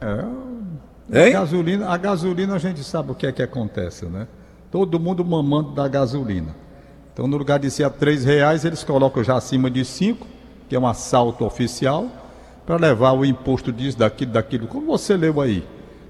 A 0.00 1.18
Hein? 1.18 1.32
gasolina, 1.32 1.88
a 1.90 1.96
gasolina 1.96 2.54
a 2.54 2.58
gente 2.58 2.82
sabe 2.82 3.12
o 3.12 3.14
que 3.14 3.26
é 3.26 3.32
que 3.32 3.42
acontece, 3.42 4.06
né? 4.06 4.26
Todo 4.70 4.98
mundo 4.98 5.24
mamando 5.24 5.72
da 5.72 5.86
gasolina. 5.86 6.56
Então, 7.12 7.26
no 7.28 7.36
lugar 7.36 7.58
de 7.58 7.70
ser 7.70 7.84
a 7.84 7.90
três 7.90 8.24
reais, 8.24 8.64
eles 8.64 8.82
colocam 8.82 9.22
já 9.22 9.36
acima 9.36 9.70
de 9.70 9.84
cinco, 9.84 10.26
que 10.74 10.76
é 10.76 10.80
um 10.80 10.88
assalto 10.88 11.44
oficial, 11.44 12.08
para 12.66 12.74
levar 12.74 13.12
o 13.12 13.24
imposto 13.24 13.70
disso, 13.70 13.96
daquilo, 13.96 14.32
daquilo, 14.32 14.66
como 14.66 14.84
você 14.86 15.16
leu 15.16 15.40
aí. 15.40 15.64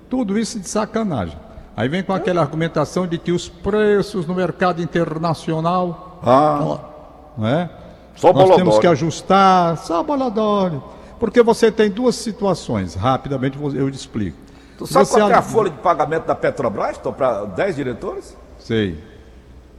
Tudo 0.08 0.38
isso 0.38 0.58
de 0.58 0.66
sacanagem. 0.66 1.36
Aí 1.76 1.86
vem 1.86 2.02
com 2.02 2.14
aquela 2.14 2.40
argumentação 2.40 3.06
de 3.06 3.18
que 3.18 3.30
os 3.30 3.46
preços 3.46 4.26
no 4.26 4.34
mercado 4.34 4.80
internacional, 4.80 6.18
Ah, 6.22 6.78
não 7.36 7.46
é? 7.46 7.68
Só 8.16 8.32
Nós 8.32 8.56
temos 8.56 8.78
que 8.78 8.86
ajustar, 8.86 9.76
só 9.76 10.02
Bolodói. 10.02 10.80
Porque 11.20 11.42
você 11.42 11.70
tem 11.70 11.90
duas 11.90 12.14
situações, 12.14 12.94
rapidamente 12.94 13.58
eu 13.60 13.90
te 13.90 13.96
explico. 13.98 14.38
tu 14.78 14.86
sabe 14.86 15.04
Você 15.04 15.18
qual 15.18 15.30
é 15.30 15.34
a 15.34 15.38
a- 15.40 15.42
folha 15.42 15.68
de 15.68 15.76
pagamento 15.76 16.24
da 16.24 16.34
Petrobras, 16.34 16.96
para 16.96 17.44
10 17.44 17.76
diretores? 17.76 18.34
Sei. 18.58 18.98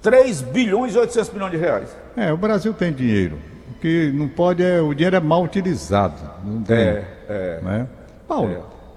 3 0.03 0.43
bilhões 0.43 0.93
e 0.93 0.99
800 0.99 1.33
milhões 1.33 1.51
de 1.53 1.57
reais. 1.57 1.89
É, 2.15 2.31
o 2.31 2.37
Brasil 2.37 2.71
tem 2.71 2.93
dinheiro. 2.93 3.39
O 3.77 3.79
que 3.81 4.11
não 4.13 4.27
pode 4.27 4.63
é. 4.63 4.81
O 4.81 4.93
dinheiro 4.93 5.15
é 5.15 5.19
mal 5.19 5.43
utilizado. 5.43 6.15
Não 6.43 6.61
tem. 6.61 6.77
É, 6.77 7.05
é. 7.29 7.59
Né? 7.63 7.87
Paulo, 8.27 8.51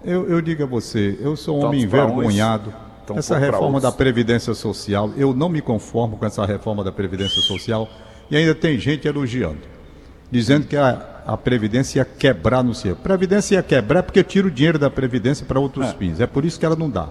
É. 0.04 0.12
eu, 0.12 0.28
eu 0.28 0.40
digo 0.40 0.62
a 0.62 0.66
você, 0.66 1.18
eu 1.20 1.36
sou 1.36 1.58
um 1.60 1.66
homem 1.66 1.80
uns, 1.80 1.84
envergonhado. 1.84 2.72
essa 3.16 3.36
reforma 3.38 3.80
da 3.80 3.90
Previdência 3.92 4.54
Social, 4.54 5.10
eu 5.16 5.34
não 5.34 5.48
me 5.48 5.60
conformo 5.60 6.16
com 6.16 6.24
essa 6.26 6.44
reforma 6.46 6.82
da 6.84 6.92
Previdência 6.92 7.40
Social. 7.42 7.88
E 8.30 8.36
ainda 8.36 8.54
tem 8.54 8.78
gente 8.78 9.08
elogiando. 9.08 9.58
Dizendo 10.30 10.66
que 10.66 10.76
a, 10.76 11.22
a 11.26 11.36
Previdência 11.36 12.00
ia 12.00 12.04
quebrar, 12.04 12.62
sei. 12.74 12.92
A 12.92 12.94
Previdência 12.94 13.54
ia 13.56 13.62
quebrar 13.62 14.02
porque 14.02 14.22
tira 14.22 14.46
o 14.46 14.50
dinheiro 14.50 14.78
da 14.78 14.90
Previdência 14.90 15.46
para 15.46 15.58
outros 15.58 15.90
fins. 15.92 16.20
É 16.20 16.26
por 16.26 16.44
isso 16.44 16.60
que 16.60 16.66
ela 16.66 16.76
não 16.76 16.90
dá. 16.90 17.08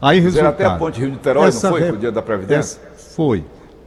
Aí 0.00 0.20
resultado. 0.20 0.48
até 0.54 0.64
a 0.64 0.76
ponte 0.76 1.00
Rio-Niterói, 1.00 1.50
não 1.50 1.60
foi, 1.60 1.84
pro 1.88 1.96
dia 1.96 2.12
da 2.12 2.20
Previdência? 2.20 2.80
essa- 2.94 3.10
foi. 3.14 3.44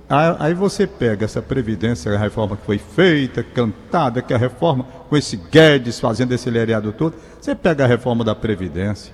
Aí 0.07 0.53
você 0.53 0.85
pega 0.85 1.25
essa 1.25 1.41
Previdência, 1.41 2.13
a 2.13 2.17
reforma 2.17 2.55
que 2.55 2.65
foi 2.65 2.77
feita, 2.77 3.41
cantada, 3.41 4.21
que 4.21 4.33
a 4.33 4.37
reforma, 4.37 4.85
com 5.09 5.17
esse 5.17 5.35
Guedes 5.35 5.99
fazendo 5.99 6.31
esse 6.31 6.49
lereado 6.49 6.91
todo, 6.91 7.15
você 7.41 7.55
pega 7.55 7.83
a 7.83 7.87
reforma 7.87 8.23
da 8.23 8.35
Previdência 8.35 9.13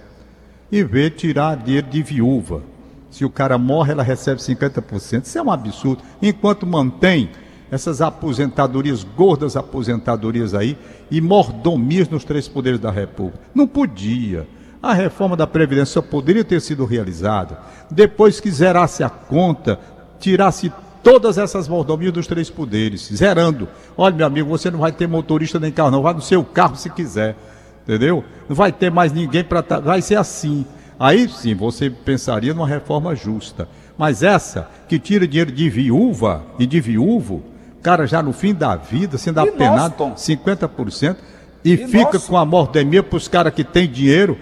e 0.69 0.83
vê 0.83 1.09
tirar 1.09 1.55
dinheiro 1.55 1.87
de 1.87 2.03
viúva. 2.03 2.61
Se 3.09 3.23
o 3.23 3.29
cara 3.29 3.57
morre, 3.57 3.93
ela 3.93 4.03
recebe 4.03 4.41
50%. 4.41 5.25
Isso 5.25 5.37
é 5.37 5.41
um 5.41 5.51
absurdo. 5.51 6.03
Enquanto 6.21 6.65
mantém 6.65 7.29
essas 7.69 8.01
aposentadorias, 8.01 9.03
gordas 9.03 9.55
aposentadorias 9.55 10.53
aí, 10.53 10.77
e 11.09 11.21
mordomias 11.21 12.09
nos 12.09 12.25
três 12.25 12.47
poderes 12.47 12.79
da 12.79 12.91
República. 12.91 13.39
Não 13.55 13.65
podia. 13.65 14.45
A 14.83 14.93
reforma 14.93 15.37
da 15.37 15.47
Previdência 15.47 15.93
só 15.93 16.01
poderia 16.01 16.43
ter 16.43 16.59
sido 16.59 16.85
realizada 16.85 17.59
depois 17.91 18.39
que 18.39 18.49
zerasse 18.49 19.03
a 19.03 19.09
conta, 19.09 19.79
tirasse 20.21 20.71
todas 21.03 21.37
essas 21.37 21.67
mordomias 21.67 22.13
dos 22.13 22.27
três 22.27 22.49
poderes, 22.49 23.09
zerando. 23.13 23.67
Olha, 23.97 24.15
meu 24.15 24.25
amigo, 24.25 24.49
você 24.49 24.69
não 24.71 24.79
vai 24.79 24.91
ter 24.91 25.07
motorista 25.07 25.59
nem 25.59 25.71
carro, 25.71 25.91
não. 25.91 26.01
Vai 26.01 26.13
no 26.13 26.21
seu 26.21 26.43
carro 26.43 26.75
se 26.75 26.89
quiser. 26.89 27.35
Entendeu? 27.83 28.23
Não 28.47 28.55
vai 28.55 28.71
ter 28.71 28.91
mais 28.91 29.11
ninguém 29.11 29.43
para. 29.43 29.61
Vai 29.79 30.01
ser 30.01 30.15
assim. 30.15 30.65
Aí 30.99 31.27
sim 31.27 31.55
você 31.55 31.89
pensaria 31.89 32.53
numa 32.53 32.67
reforma 32.67 33.15
justa. 33.15 33.67
Mas 33.97 34.23
essa, 34.23 34.69
que 34.87 34.99
tira 34.99 35.27
dinheiro 35.27 35.51
de 35.51 35.69
viúva 35.69 36.43
e 36.59 36.65
de 36.65 36.79
viúvo, 36.79 37.43
cara 37.81 38.05
já 38.05 38.21
no 38.21 38.31
fim 38.31 38.53
da 38.53 38.75
vida, 38.75 39.17
sendo 39.17 39.43
E 39.43 39.49
apenado 39.49 39.95
nós, 39.97 40.15
Tom? 40.17 40.35
50%, 40.35 41.15
e, 41.63 41.73
E 41.73 41.77
fica 41.87 42.13
nós? 42.13 42.27
com 42.27 42.37
a 42.37 42.45
mordomia 42.45 43.01
para 43.03 43.17
os 43.17 43.27
caras 43.27 43.53
que 43.53 43.63
têm 43.63 43.89
dinheiro, 43.89 44.37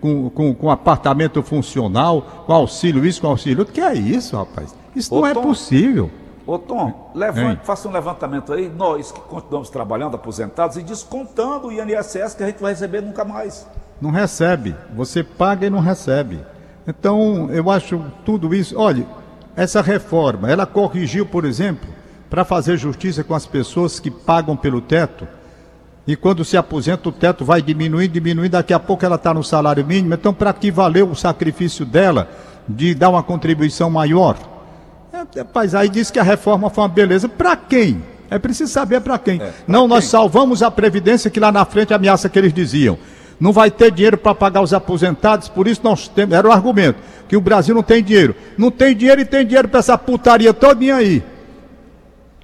com, 0.00 0.30
com, 0.30 0.54
com 0.54 0.70
apartamento 0.70 1.42
funcional, 1.42 2.44
com 2.46 2.52
auxílio 2.52 3.04
isso, 3.04 3.20
com 3.20 3.26
auxílio 3.26 3.60
outro. 3.60 3.74
Que 3.74 3.80
é 3.80 3.94
isso, 3.94 4.36
rapaz? 4.36 4.74
Isso 4.94 5.14
Ô, 5.14 5.20
não 5.20 5.26
é 5.26 5.34
Tom. 5.34 5.42
possível. 5.42 6.10
Ô 6.46 6.58
Tom, 6.58 7.10
levante, 7.14 7.64
faça 7.64 7.88
um 7.88 7.92
levantamento 7.92 8.52
aí, 8.52 8.68
nós 8.68 9.10
que 9.10 9.20
continuamos 9.20 9.70
trabalhando, 9.70 10.14
aposentados, 10.14 10.76
e 10.76 10.82
descontando 10.82 11.68
o 11.68 11.72
INSS 11.72 12.34
que 12.34 12.42
a 12.42 12.46
gente 12.46 12.60
vai 12.60 12.72
receber 12.72 13.00
nunca 13.00 13.24
mais. 13.24 13.66
Não 14.00 14.10
recebe. 14.10 14.74
Você 14.94 15.24
paga 15.24 15.66
e 15.66 15.70
não 15.70 15.80
recebe. 15.80 16.40
Então, 16.86 17.50
eu 17.50 17.70
acho 17.70 18.04
tudo 18.26 18.54
isso. 18.54 18.78
Olha, 18.78 19.06
essa 19.56 19.80
reforma, 19.80 20.50
ela 20.50 20.66
corrigiu, 20.66 21.24
por 21.24 21.46
exemplo, 21.46 21.88
para 22.28 22.44
fazer 22.44 22.76
justiça 22.76 23.24
com 23.24 23.34
as 23.34 23.46
pessoas 23.46 23.98
que 23.98 24.10
pagam 24.10 24.54
pelo 24.54 24.82
teto. 24.82 25.26
E 26.06 26.14
quando 26.14 26.44
se 26.44 26.58
aposenta, 26.58 27.08
o 27.08 27.12
teto 27.12 27.42
vai 27.42 27.62
diminuindo, 27.62 28.12
diminuindo. 28.12 28.52
Daqui 28.52 28.74
a 28.74 28.78
pouco 28.78 29.06
ela 29.06 29.16
está 29.16 29.32
no 29.32 29.42
salário 29.42 29.86
mínimo. 29.86 30.12
Então, 30.12 30.34
para 30.34 30.52
que 30.52 30.70
valeu 30.70 31.08
o 31.08 31.16
sacrifício 31.16 31.86
dela 31.86 32.28
de 32.68 32.94
dar 32.94 33.08
uma 33.08 33.22
contribuição 33.22 33.88
maior? 33.88 34.36
É, 35.34 35.38
rapaz, 35.40 35.74
aí 35.74 35.88
diz 35.88 36.10
que 36.10 36.18
a 36.18 36.22
reforma 36.22 36.70
foi 36.70 36.82
uma 36.82 36.88
beleza. 36.88 37.28
Para 37.28 37.56
quem? 37.56 38.02
É 38.30 38.38
preciso 38.38 38.72
saber 38.72 39.00
para 39.00 39.18
quem. 39.18 39.40
não, 39.66 39.86
nós 39.86 40.04
quem? 40.04 40.10
salvamos 40.10 40.62
a 40.62 40.70
Previdência, 40.70 41.30
que 41.30 41.38
lá 41.38 41.52
na 41.52 41.64
frente 41.64 41.94
ameaça 41.94 42.28
que 42.28 42.38
eles 42.38 42.52
diziam. 42.52 42.98
Não 43.38 43.52
vai 43.52 43.70
ter 43.70 43.90
dinheiro 43.90 44.16
para 44.16 44.34
pagar 44.34 44.62
os 44.62 44.72
aposentados, 44.72 45.48
por 45.48 45.66
isso 45.66 45.80
nós 45.82 46.08
temos. 46.08 46.34
Era 46.34 46.48
o 46.48 46.52
argumento, 46.52 46.98
que 47.28 47.36
o 47.36 47.40
Brasil 47.40 47.74
não 47.74 47.82
tem 47.82 48.02
dinheiro. 48.02 48.34
Não 48.56 48.70
tem 48.70 48.94
dinheiro 48.96 49.20
e 49.20 49.24
tem 49.24 49.44
dinheiro 49.44 49.68
para 49.68 49.80
essa 49.80 49.98
putaria 49.98 50.54
todinha 50.54 50.96
aí. 50.96 51.22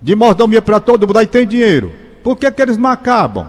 De 0.02 0.14
mordomia 0.14 0.62
para 0.62 0.80
todo 0.80 1.06
mundo, 1.06 1.18
aí 1.18 1.26
tem 1.26 1.46
dinheiro. 1.46 1.92
Por 2.22 2.36
que, 2.36 2.50
que 2.50 2.62
eles 2.62 2.76
não 2.76 2.90
acabam? 2.90 3.46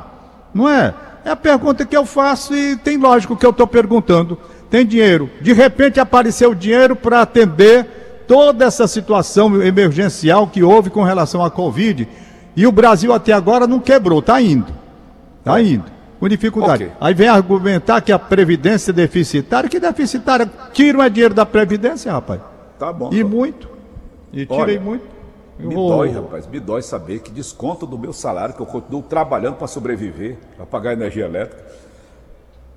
Não 0.54 0.70
é? 0.70 0.94
É 1.24 1.32
a 1.32 1.36
pergunta 1.36 1.86
que 1.86 1.96
eu 1.96 2.06
faço 2.06 2.56
e 2.56 2.76
tem 2.78 2.98
lógico 2.98 3.36
que 3.36 3.46
eu 3.46 3.52
estou 3.52 3.68
perguntando. 3.68 4.38
Tem 4.70 4.86
dinheiro. 4.86 5.30
De 5.42 5.54
repente 5.54 6.00
apareceu 6.00 6.56
dinheiro 6.56 6.96
para 6.96 7.22
atender 7.22 8.01
toda 8.32 8.64
essa 8.64 8.88
situação 8.88 9.62
emergencial 9.62 10.48
que 10.48 10.64
houve 10.64 10.90
com 10.90 11.04
relação 11.04 11.44
à 11.44 11.52
Covid. 11.52 12.08
E 12.56 12.66
o 12.66 12.72
Brasil 12.72 13.12
até 13.12 13.34
agora 13.34 13.68
não 13.68 13.78
quebrou, 13.78 14.20
está 14.20 14.42
indo. 14.42 14.72
Está 15.40 15.62
indo. 15.62 15.84
com 16.18 16.30
dificuldade. 16.30 16.86
Ok. 16.86 16.96
Aí 17.02 17.14
vem 17.14 17.28
argumentar 17.28 18.00
que 18.00 18.10
a 18.12 18.18
Previdência 18.20 18.92
é 18.92 18.94
deficitária. 18.94 19.68
Que 19.70 19.80
deficitária? 19.82 20.50
Tiram 20.72 21.02
é 21.04 21.10
dinheiro 21.10 21.34
da 21.34 21.46
Previdência, 21.46 22.10
rapaz. 22.12 22.40
Tá 22.80 22.94
bom. 22.94 23.10
E 23.12 23.22
tá. 23.22 23.28
muito. 23.30 23.68
E 24.32 24.46
tirei 24.46 24.62
Olha, 24.78 24.80
muito. 24.80 25.04
Eu 25.60 25.68
Me 25.68 25.76
vou- 25.76 25.90
dói, 25.90 26.12
rapaz, 26.12 26.48
me 26.48 26.60
dói 26.60 26.82
saber 26.84 27.20
que 27.20 27.32
desconto 27.32 27.86
do 27.86 27.98
meu 27.98 28.14
salário, 28.14 28.56
que 28.56 28.62
eu 28.62 28.66
continuo 28.66 29.02
trabalhando 29.02 29.56
para 29.56 29.68
sobreviver, 29.68 30.38
para 30.56 30.66
pagar 30.66 30.94
energia 30.94 31.26
elétrica. 31.26 31.64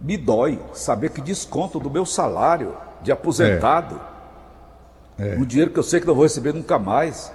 Me 0.00 0.16
dói 0.16 0.58
saber 0.73 1.11
que 1.11 1.20
desconto 1.20 1.78
do 1.78 1.88
meu 1.90 2.04
salário 2.04 2.75
de 3.02 3.12
aposentado, 3.12 3.94
É. 4.11 4.13
um 5.18 5.44
dinheiro 5.44 5.71
que 5.71 5.78
eu 5.78 5.83
sei 5.83 6.00
que 6.00 6.06
não 6.06 6.14
vou 6.14 6.25
receber 6.25 6.52
nunca 6.52 6.78
mais, 6.78 7.33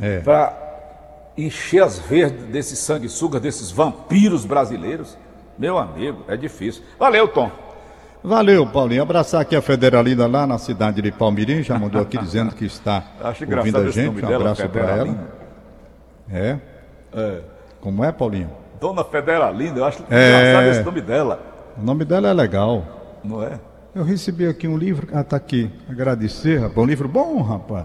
É. 0.00 0.20
para 0.20 0.58
encher 1.36 1.82
as 1.82 1.98
verdes 1.98 2.44
desses 2.46 2.78
sanguessugas, 2.78 3.40
desses 3.40 3.70
vampiros 3.70 4.44
brasileiros. 4.44 5.16
Meu 5.58 5.78
amigo, 5.78 6.24
é 6.28 6.36
difícil. 6.36 6.82
Valeu, 6.98 7.28
Tom. 7.28 7.50
Valeu, 8.24 8.66
Paulinho. 8.66 9.02
Abraçar 9.02 9.40
aqui 9.40 9.56
a 9.56 9.62
Federalina 9.62 10.26
lá 10.26 10.46
na 10.46 10.58
cidade 10.58 11.02
de 11.02 11.10
Palmirim. 11.10 11.62
Já 11.62 11.78
mandou 11.78 12.00
aqui 12.00 12.16
dizendo 12.22 12.54
que 12.54 12.64
está 12.64 13.02
Acho 13.22 13.44
ouvindo 13.44 13.78
a 13.78 13.90
gente. 13.90 14.24
Um 14.24 14.34
abraço 14.34 14.68
para 14.68 14.90
ela. 14.90 15.18
É? 16.30 16.58
É. 17.12 17.40
Como 17.80 18.04
é, 18.04 18.12
Paulinho? 18.12 18.50
Dona 18.80 19.04
Federalina, 19.04 19.78
eu 19.78 19.84
acho 19.84 20.02
É. 20.10 20.38
engraçado 20.50 20.66
esse 20.70 20.82
nome 20.82 21.00
dela, 21.00 21.40
O 21.76 21.82
nome 21.84 22.04
dela 22.04 22.28
é 22.28 22.32
legal. 22.32 22.84
não 23.24 23.42
é? 23.42 23.58
Eu 23.94 24.04
recebi 24.04 24.46
aqui 24.46 24.66
um 24.66 24.76
livro. 24.76 25.08
Ah, 25.12 25.22
tá 25.22 25.36
aqui. 25.36 25.70
Agradecer, 25.88 26.58
rapaz. 26.58 26.78
Um 26.78 26.86
livro 26.86 27.08
bom, 27.08 27.42
rapaz. 27.42 27.84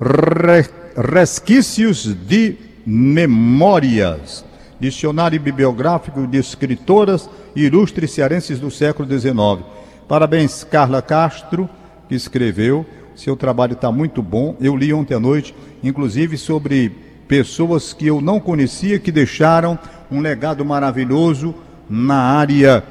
Re- 0.00 0.70
Resquícios 0.96 2.04
de 2.26 2.56
Memórias. 2.86 4.44
Dicionário 4.80 5.40
bibliográfico 5.40 6.26
de 6.26 6.38
escritoras 6.38 7.28
ilustres 7.54 8.10
cearenses 8.12 8.58
do 8.60 8.70
século 8.70 9.08
XIX. 9.08 9.64
Parabéns, 10.08 10.64
Carla 10.64 11.00
Castro, 11.02 11.68
que 12.08 12.14
escreveu. 12.14 12.86
Seu 13.14 13.36
trabalho 13.36 13.72
está 13.72 13.90
muito 13.90 14.22
bom. 14.22 14.54
Eu 14.60 14.76
li 14.76 14.92
ontem 14.92 15.14
à 15.14 15.20
noite, 15.20 15.54
inclusive 15.82 16.36
sobre 16.36 16.90
pessoas 17.26 17.92
que 17.92 18.06
eu 18.06 18.20
não 18.20 18.38
conhecia 18.38 18.98
que 18.98 19.10
deixaram 19.10 19.78
um 20.10 20.20
legado 20.20 20.64
maravilhoso 20.64 21.54
na 21.88 22.16
área 22.16 22.82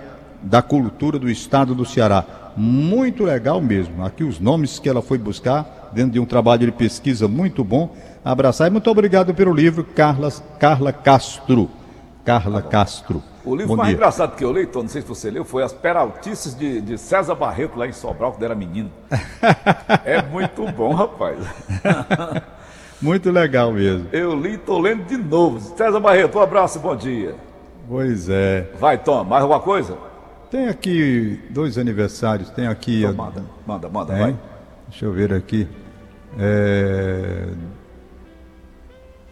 da 0.45 0.61
cultura 0.61 1.19
do 1.19 1.29
estado 1.29 1.75
do 1.75 1.85
Ceará. 1.85 2.23
Muito 2.55 3.23
legal 3.23 3.59
mesmo. 3.59 4.05
Aqui 4.05 4.23
os 4.23 4.39
nomes 4.39 4.79
que 4.79 4.87
ela 4.87 5.01
foi 5.01 5.17
buscar 5.17 5.89
dentro 5.91 6.11
de 6.11 6.19
um 6.19 6.25
trabalho 6.25 6.65
de 6.65 6.71
pesquisa 6.71 7.27
muito 7.27 7.63
bom. 7.63 7.93
Abraçar 8.23 8.67
e 8.67 8.71
muito 8.71 8.89
obrigado 8.89 9.33
pelo 9.33 9.53
livro, 9.53 9.83
Carla, 9.83 10.31
Carla 10.59 10.93
Castro. 10.93 11.69
Carla 12.23 12.61
Castro. 12.61 13.21
O 13.43 13.55
livro 13.55 13.69
Bom 13.69 13.75
mais 13.77 13.89
dia. 13.89 13.95
engraçado 13.97 14.35
que 14.35 14.43
eu 14.43 14.51
li, 14.51 14.65
Tom, 14.65 14.83
não 14.83 14.89
sei 14.89 15.01
se 15.01 15.07
você 15.07 15.29
leu, 15.29 15.45
foi 15.45 15.61
As 15.61 15.71
Peraltices 15.71 16.55
de, 16.55 16.81
de 16.81 16.97
César 16.97 17.35
Barreto, 17.35 17.77
lá 17.77 17.85
em 17.85 17.91
Sobral, 17.91 18.31
quando 18.31 18.43
era 18.43 18.55
menino. 18.55 18.89
é 20.03 20.23
muito 20.23 20.65
bom, 20.71 20.93
rapaz. 20.93 21.37
Muito 23.01 23.29
legal 23.29 23.73
mesmo. 23.73 24.07
Eu 24.13 24.33
li 24.39 24.53
e 24.53 24.57
tô 24.57 24.79
lendo 24.79 25.03
de 25.03 25.17
novo. 25.17 25.59
César 25.59 25.99
Barreto, 25.99 26.39
um 26.39 26.41
abraço, 26.41 26.79
bom 26.79 26.95
dia. 26.95 27.35
Pois 27.87 28.29
é. 28.29 28.69
Vai, 28.79 28.97
Tom, 28.97 29.23
mais 29.25 29.43
alguma 29.43 29.59
coisa? 29.59 29.97
Tem 30.49 30.67
aqui 30.67 31.39
dois 31.49 31.77
aniversários. 31.77 32.49
Tem 32.49 32.67
aqui. 32.67 33.03
Então, 33.03 33.13
manda, 33.13 33.43
manda, 33.65 33.89
manda, 33.89 34.13
Tem? 34.13 34.21
vai. 34.23 34.35
Deixa 34.89 35.05
eu 35.05 35.13
ver 35.13 35.33
aqui. 35.33 35.67
É... 36.37 37.49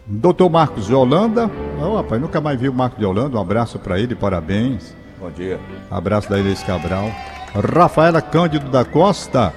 Doutor 0.06 0.50
Marcos 0.50 0.86
de 0.86 0.94
Holanda. 0.94 1.50
Oh, 1.80 1.96
rapaz, 1.96 2.20
nunca 2.20 2.40
mais 2.40 2.60
vi 2.60 2.68
o 2.68 2.74
Marcos 2.74 2.98
de 2.98 3.04
Holanda. 3.04 3.36
Um 3.36 3.40
abraço 3.40 3.78
para 3.78 3.98
ele, 3.98 4.14
parabéns. 4.14 4.94
Bom 5.18 5.30
dia. 5.30 5.58
Abraço 5.90 6.28
da 6.28 6.38
Inês 6.38 6.62
Cabral. 6.62 7.10
Rafaela 7.54 8.20
Cândido 8.20 8.68
da 8.68 8.84
Costa. 8.84 9.52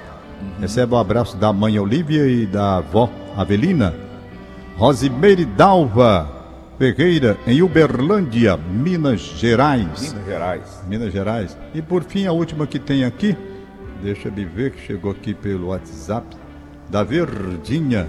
Recebe 0.59 0.93
o 0.93 0.97
abraço 0.97 1.35
da 1.35 1.51
mãe 1.51 1.77
Olívia 1.79 2.27
e 2.27 2.45
da 2.45 2.77
avó 2.77 3.10
Avelina. 3.36 3.93
Rosimeire 4.77 5.43
Dalva 5.43 6.37
Ferreira, 6.77 7.35
em 7.47 7.63
Uberlândia, 7.63 8.55
Minas 8.55 9.19
Gerais. 9.19 10.13
Minas 10.13 10.25
Gerais. 10.27 10.83
Minas 10.87 11.11
Gerais. 11.11 11.57
E 11.73 11.81
por 11.81 12.03
fim, 12.03 12.27
a 12.27 12.31
última 12.31 12.67
que 12.67 12.77
tem 12.77 13.03
aqui, 13.03 13.35
deixa 14.03 14.27
eu 14.27 14.47
ver 14.47 14.71
que 14.71 14.85
chegou 14.85 15.09
aqui 15.09 15.33
pelo 15.33 15.69
WhatsApp, 15.69 16.37
da 16.87 17.03
Verdinha. 17.03 18.07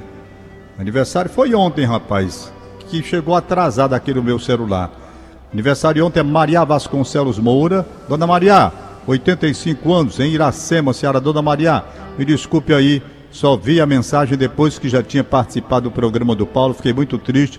Aniversário 0.78 1.30
foi 1.30 1.54
ontem, 1.54 1.86
rapaz, 1.86 2.52
que 2.90 3.02
chegou 3.02 3.34
atrasado 3.34 3.94
aqui 3.94 4.12
no 4.12 4.22
meu 4.22 4.38
celular. 4.38 4.92
Aniversário 5.50 6.04
ontem 6.04 6.20
é 6.20 6.22
Maria 6.22 6.62
Vasconcelos 6.62 7.38
Moura. 7.38 7.86
Dona 8.06 8.26
Maria, 8.26 8.70
85 9.06 9.94
anos, 9.94 10.20
em 10.20 10.30
Iracema, 10.30 10.92
Ceará. 10.92 11.18
Dona 11.18 11.40
Maria, 11.40 11.82
me 12.18 12.24
desculpe 12.26 12.74
aí, 12.74 13.02
só 13.30 13.56
vi 13.56 13.80
a 13.80 13.86
mensagem 13.86 14.36
depois 14.36 14.78
que 14.78 14.90
já 14.90 15.02
tinha 15.02 15.24
participado 15.24 15.88
do 15.88 15.90
programa 15.90 16.34
do 16.34 16.46
Paulo. 16.46 16.74
Fiquei 16.74 16.92
muito 16.92 17.16
triste 17.16 17.58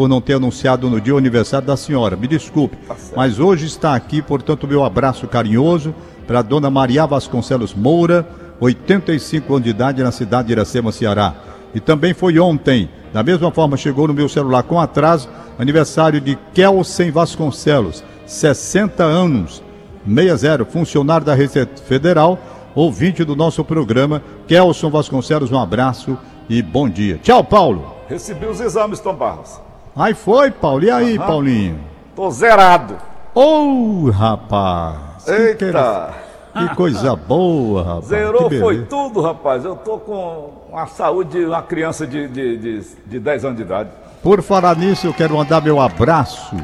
por 0.00 0.08
não 0.08 0.18
ter 0.18 0.32
anunciado 0.32 0.88
no 0.88 0.98
dia 0.98 1.14
o 1.14 1.18
aniversário 1.18 1.66
da 1.66 1.76
senhora. 1.76 2.16
Me 2.16 2.26
desculpe, 2.26 2.74
mas 3.14 3.38
hoje 3.38 3.66
está 3.66 3.94
aqui, 3.94 4.22
portanto, 4.22 4.66
meu 4.66 4.82
abraço 4.82 5.28
carinhoso 5.28 5.94
para 6.26 6.40
Dona 6.40 6.70
Maria 6.70 7.04
Vasconcelos 7.04 7.74
Moura, 7.74 8.26
85 8.60 9.52
anos 9.52 9.64
de 9.64 9.68
idade, 9.68 10.02
na 10.02 10.10
cidade 10.10 10.46
de 10.46 10.54
Iracema, 10.54 10.90
Ceará. 10.90 11.34
E 11.74 11.80
também 11.80 12.14
foi 12.14 12.38
ontem, 12.38 12.88
da 13.12 13.22
mesma 13.22 13.50
forma 13.50 13.76
chegou 13.76 14.08
no 14.08 14.14
meu 14.14 14.26
celular 14.26 14.62
com 14.62 14.80
atraso, 14.80 15.28
aniversário 15.58 16.18
de 16.18 16.38
Kelsen 16.54 17.10
Vasconcelos, 17.10 18.02
60 18.24 19.04
anos, 19.04 19.62
60, 20.08 20.64
funcionário 20.64 21.26
da 21.26 21.34
Receita 21.34 21.82
Federal, 21.82 22.38
ouvinte 22.74 23.22
do 23.22 23.36
nosso 23.36 23.62
programa. 23.62 24.22
Kelson 24.48 24.88
Vasconcelos, 24.88 25.52
um 25.52 25.58
abraço 25.58 26.16
e 26.48 26.62
bom 26.62 26.88
dia. 26.88 27.20
Tchau, 27.22 27.44
Paulo. 27.44 27.96
Recebi 28.08 28.46
os 28.46 28.62
exames, 28.62 28.98
Tom 28.98 29.14
Barros. 29.14 29.60
Aí 30.00 30.14
foi, 30.14 30.50
Paulo. 30.50 30.82
E 30.82 30.90
aí, 30.90 31.18
Aham. 31.18 31.26
Paulinho? 31.26 31.80
Tô 32.16 32.30
zerado. 32.30 32.96
Ô, 33.34 34.10
rapaz! 34.10 35.24
Que 35.24 35.64
Eita! 35.66 36.14
Que 36.52 36.74
coisa 36.74 37.14
boa, 37.14 37.82
rapaz. 37.82 38.06
Zerou 38.06 38.48
que 38.48 38.58
foi 38.58 38.74
beleza. 38.74 38.86
tudo, 38.90 39.20
rapaz. 39.20 39.64
Eu 39.64 39.76
tô 39.76 39.98
com 39.98 40.50
a 40.74 40.86
saúde 40.86 41.38
de 41.38 41.44
uma 41.44 41.62
criança 41.62 42.06
de, 42.06 42.26
de, 42.28 42.56
de, 42.56 42.80
de 43.06 43.20
10 43.20 43.44
anos 43.44 43.56
de 43.58 43.62
idade. 43.62 43.90
Por 44.22 44.42
falar 44.42 44.74
nisso, 44.74 45.06
eu 45.06 45.14
quero 45.14 45.36
mandar 45.36 45.62
meu 45.62 45.80
abraço, 45.80 46.56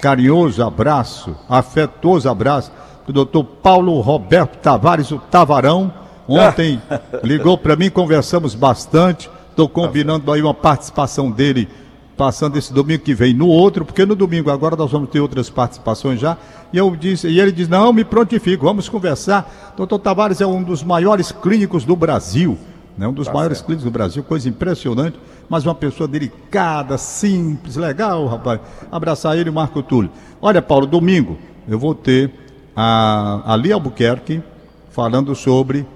carinhoso 0.00 0.64
abraço, 0.64 1.36
afetuoso 1.48 2.30
abraço, 2.30 2.72
do 3.06 3.12
doutor 3.12 3.44
Paulo 3.44 4.00
Roberto 4.00 4.56
Tavares, 4.58 5.10
o 5.10 5.18
Tavarão. 5.18 5.92
Ontem 6.26 6.80
ligou 7.22 7.58
para 7.58 7.74
mim, 7.76 7.90
conversamos 7.90 8.54
bastante. 8.54 9.28
Estou 9.50 9.68
combinando 9.68 10.32
aí 10.32 10.40
uma 10.40 10.54
participação 10.54 11.30
dele, 11.30 11.68
passando 12.20 12.58
esse 12.58 12.70
domingo 12.70 13.02
que 13.02 13.14
vem 13.14 13.32
no 13.32 13.46
outro, 13.46 13.82
porque 13.82 14.04
no 14.04 14.14
domingo 14.14 14.50
agora 14.50 14.76
nós 14.76 14.92
vamos 14.92 15.08
ter 15.08 15.20
outras 15.20 15.48
participações 15.48 16.20
já. 16.20 16.36
E 16.70 16.76
eu 16.76 16.94
disse, 16.94 17.26
e 17.26 17.40
ele 17.40 17.50
diz: 17.50 17.66
não, 17.66 17.94
me 17.94 18.04
prontifico, 18.04 18.66
vamos 18.66 18.90
conversar. 18.90 19.72
Doutor 19.74 19.98
Tavares 19.98 20.38
é 20.42 20.46
um 20.46 20.62
dos 20.62 20.82
maiores 20.82 21.32
clínicos 21.32 21.82
do 21.82 21.96
Brasil 21.96 22.58
né? 22.98 23.08
um 23.08 23.14
dos 23.14 23.28
maiores 23.28 23.62
clínicos 23.62 23.84
do 23.84 23.90
Brasil, 23.90 24.22
coisa 24.22 24.46
impressionante, 24.46 25.18
mas 25.48 25.64
uma 25.64 25.74
pessoa 25.74 26.06
delicada, 26.06 26.98
simples, 26.98 27.76
legal, 27.76 28.26
rapaz. 28.26 28.60
Abraçar 28.92 29.38
ele, 29.38 29.48
o 29.48 29.52
Marco 29.54 29.82
Túlio. 29.82 30.10
Olha, 30.42 30.60
Paulo, 30.60 30.86
domingo 30.86 31.38
eu 31.66 31.78
vou 31.78 31.94
ter 31.94 32.30
a 32.76 33.54
Ali 33.54 33.72
Albuquerque 33.72 34.42
falando 34.90 35.34
sobre 35.34 35.86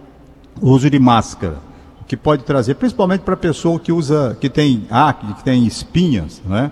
o 0.62 0.70
uso 0.70 0.88
de 0.88 0.98
máscara, 0.98 1.58
que 2.06 2.16
pode 2.16 2.44
trazer, 2.44 2.74
principalmente 2.74 3.22
para 3.22 3.34
a 3.34 3.36
pessoa 3.36 3.80
que 3.80 3.90
usa, 3.92 4.36
que 4.40 4.48
tem 4.48 4.86
acne, 4.90 5.34
que 5.34 5.44
tem 5.44 5.66
espinhas, 5.66 6.42
né? 6.44 6.70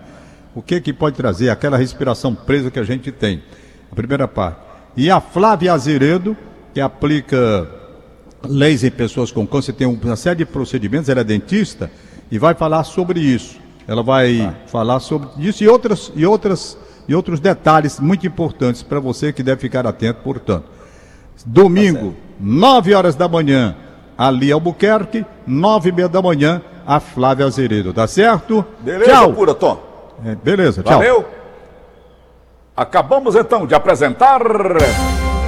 O 0.54 0.60
que 0.60 0.80
que 0.80 0.92
pode 0.92 1.16
trazer? 1.16 1.48
Aquela 1.48 1.78
respiração 1.78 2.34
presa 2.34 2.70
que 2.70 2.78
a 2.78 2.84
gente 2.84 3.10
tem. 3.10 3.42
A 3.90 3.94
primeira 3.94 4.28
parte. 4.28 4.58
E 4.96 5.10
a 5.10 5.20
Flávia 5.20 5.72
Azeredo, 5.72 6.36
que 6.74 6.80
aplica 6.80 7.66
leis 8.44 8.84
em 8.84 8.90
pessoas 8.90 9.32
com 9.32 9.46
câncer, 9.46 9.72
tem 9.72 9.86
uma 9.86 10.16
série 10.16 10.38
de 10.38 10.44
procedimentos, 10.44 11.08
ela 11.08 11.20
é 11.20 11.24
dentista 11.24 11.90
e 12.30 12.38
vai 12.38 12.54
falar 12.54 12.84
sobre 12.84 13.20
isso. 13.20 13.58
Ela 13.88 14.02
vai 14.02 14.54
falar 14.66 15.00
sobre 15.00 15.28
isso 15.38 15.64
e 15.64 15.68
outras 15.68 16.12
e 16.14 16.24
outras 16.26 16.76
e 17.08 17.14
outros 17.14 17.40
detalhes 17.40 17.98
muito 17.98 18.26
importantes 18.26 18.82
para 18.82 19.00
você 19.00 19.32
que 19.32 19.42
deve 19.42 19.60
ficar 19.60 19.86
atento, 19.86 20.20
portanto. 20.22 20.64
Domingo, 21.44 22.14
9 22.38 22.94
horas 22.94 23.16
da 23.16 23.28
manhã, 23.28 23.74
Ali 24.16 24.52
Albuquerque, 24.52 25.24
9 25.46 25.88
e 25.88 25.92
meia 25.92 26.08
da 26.08 26.20
manhã, 26.22 26.60
a 26.86 27.00
Flávia 27.00 27.46
Azeredo, 27.46 27.92
tá 27.92 28.06
certo? 28.06 28.64
Beleza, 28.80 29.10
tchau. 29.10 29.32
pura, 29.32 29.54
Tom? 29.54 29.78
É, 30.24 30.34
beleza, 30.34 30.82
tchau. 30.82 30.98
Valeu. 30.98 31.24
Acabamos 32.76 33.34
então 33.36 33.66
de 33.66 33.74
apresentar. 33.74 34.40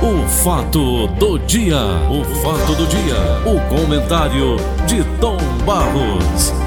O 0.03 0.29
fato 0.29 1.07
do 1.07 1.39
dia. 1.39 1.79
O 2.11 2.25
fato 2.43 2.75
do 2.75 2.87
dia. 2.87 3.17
O 3.47 3.61
comentário 3.75 4.57
de 4.87 5.03
Tom 5.19 5.39
Barros. 5.65 6.64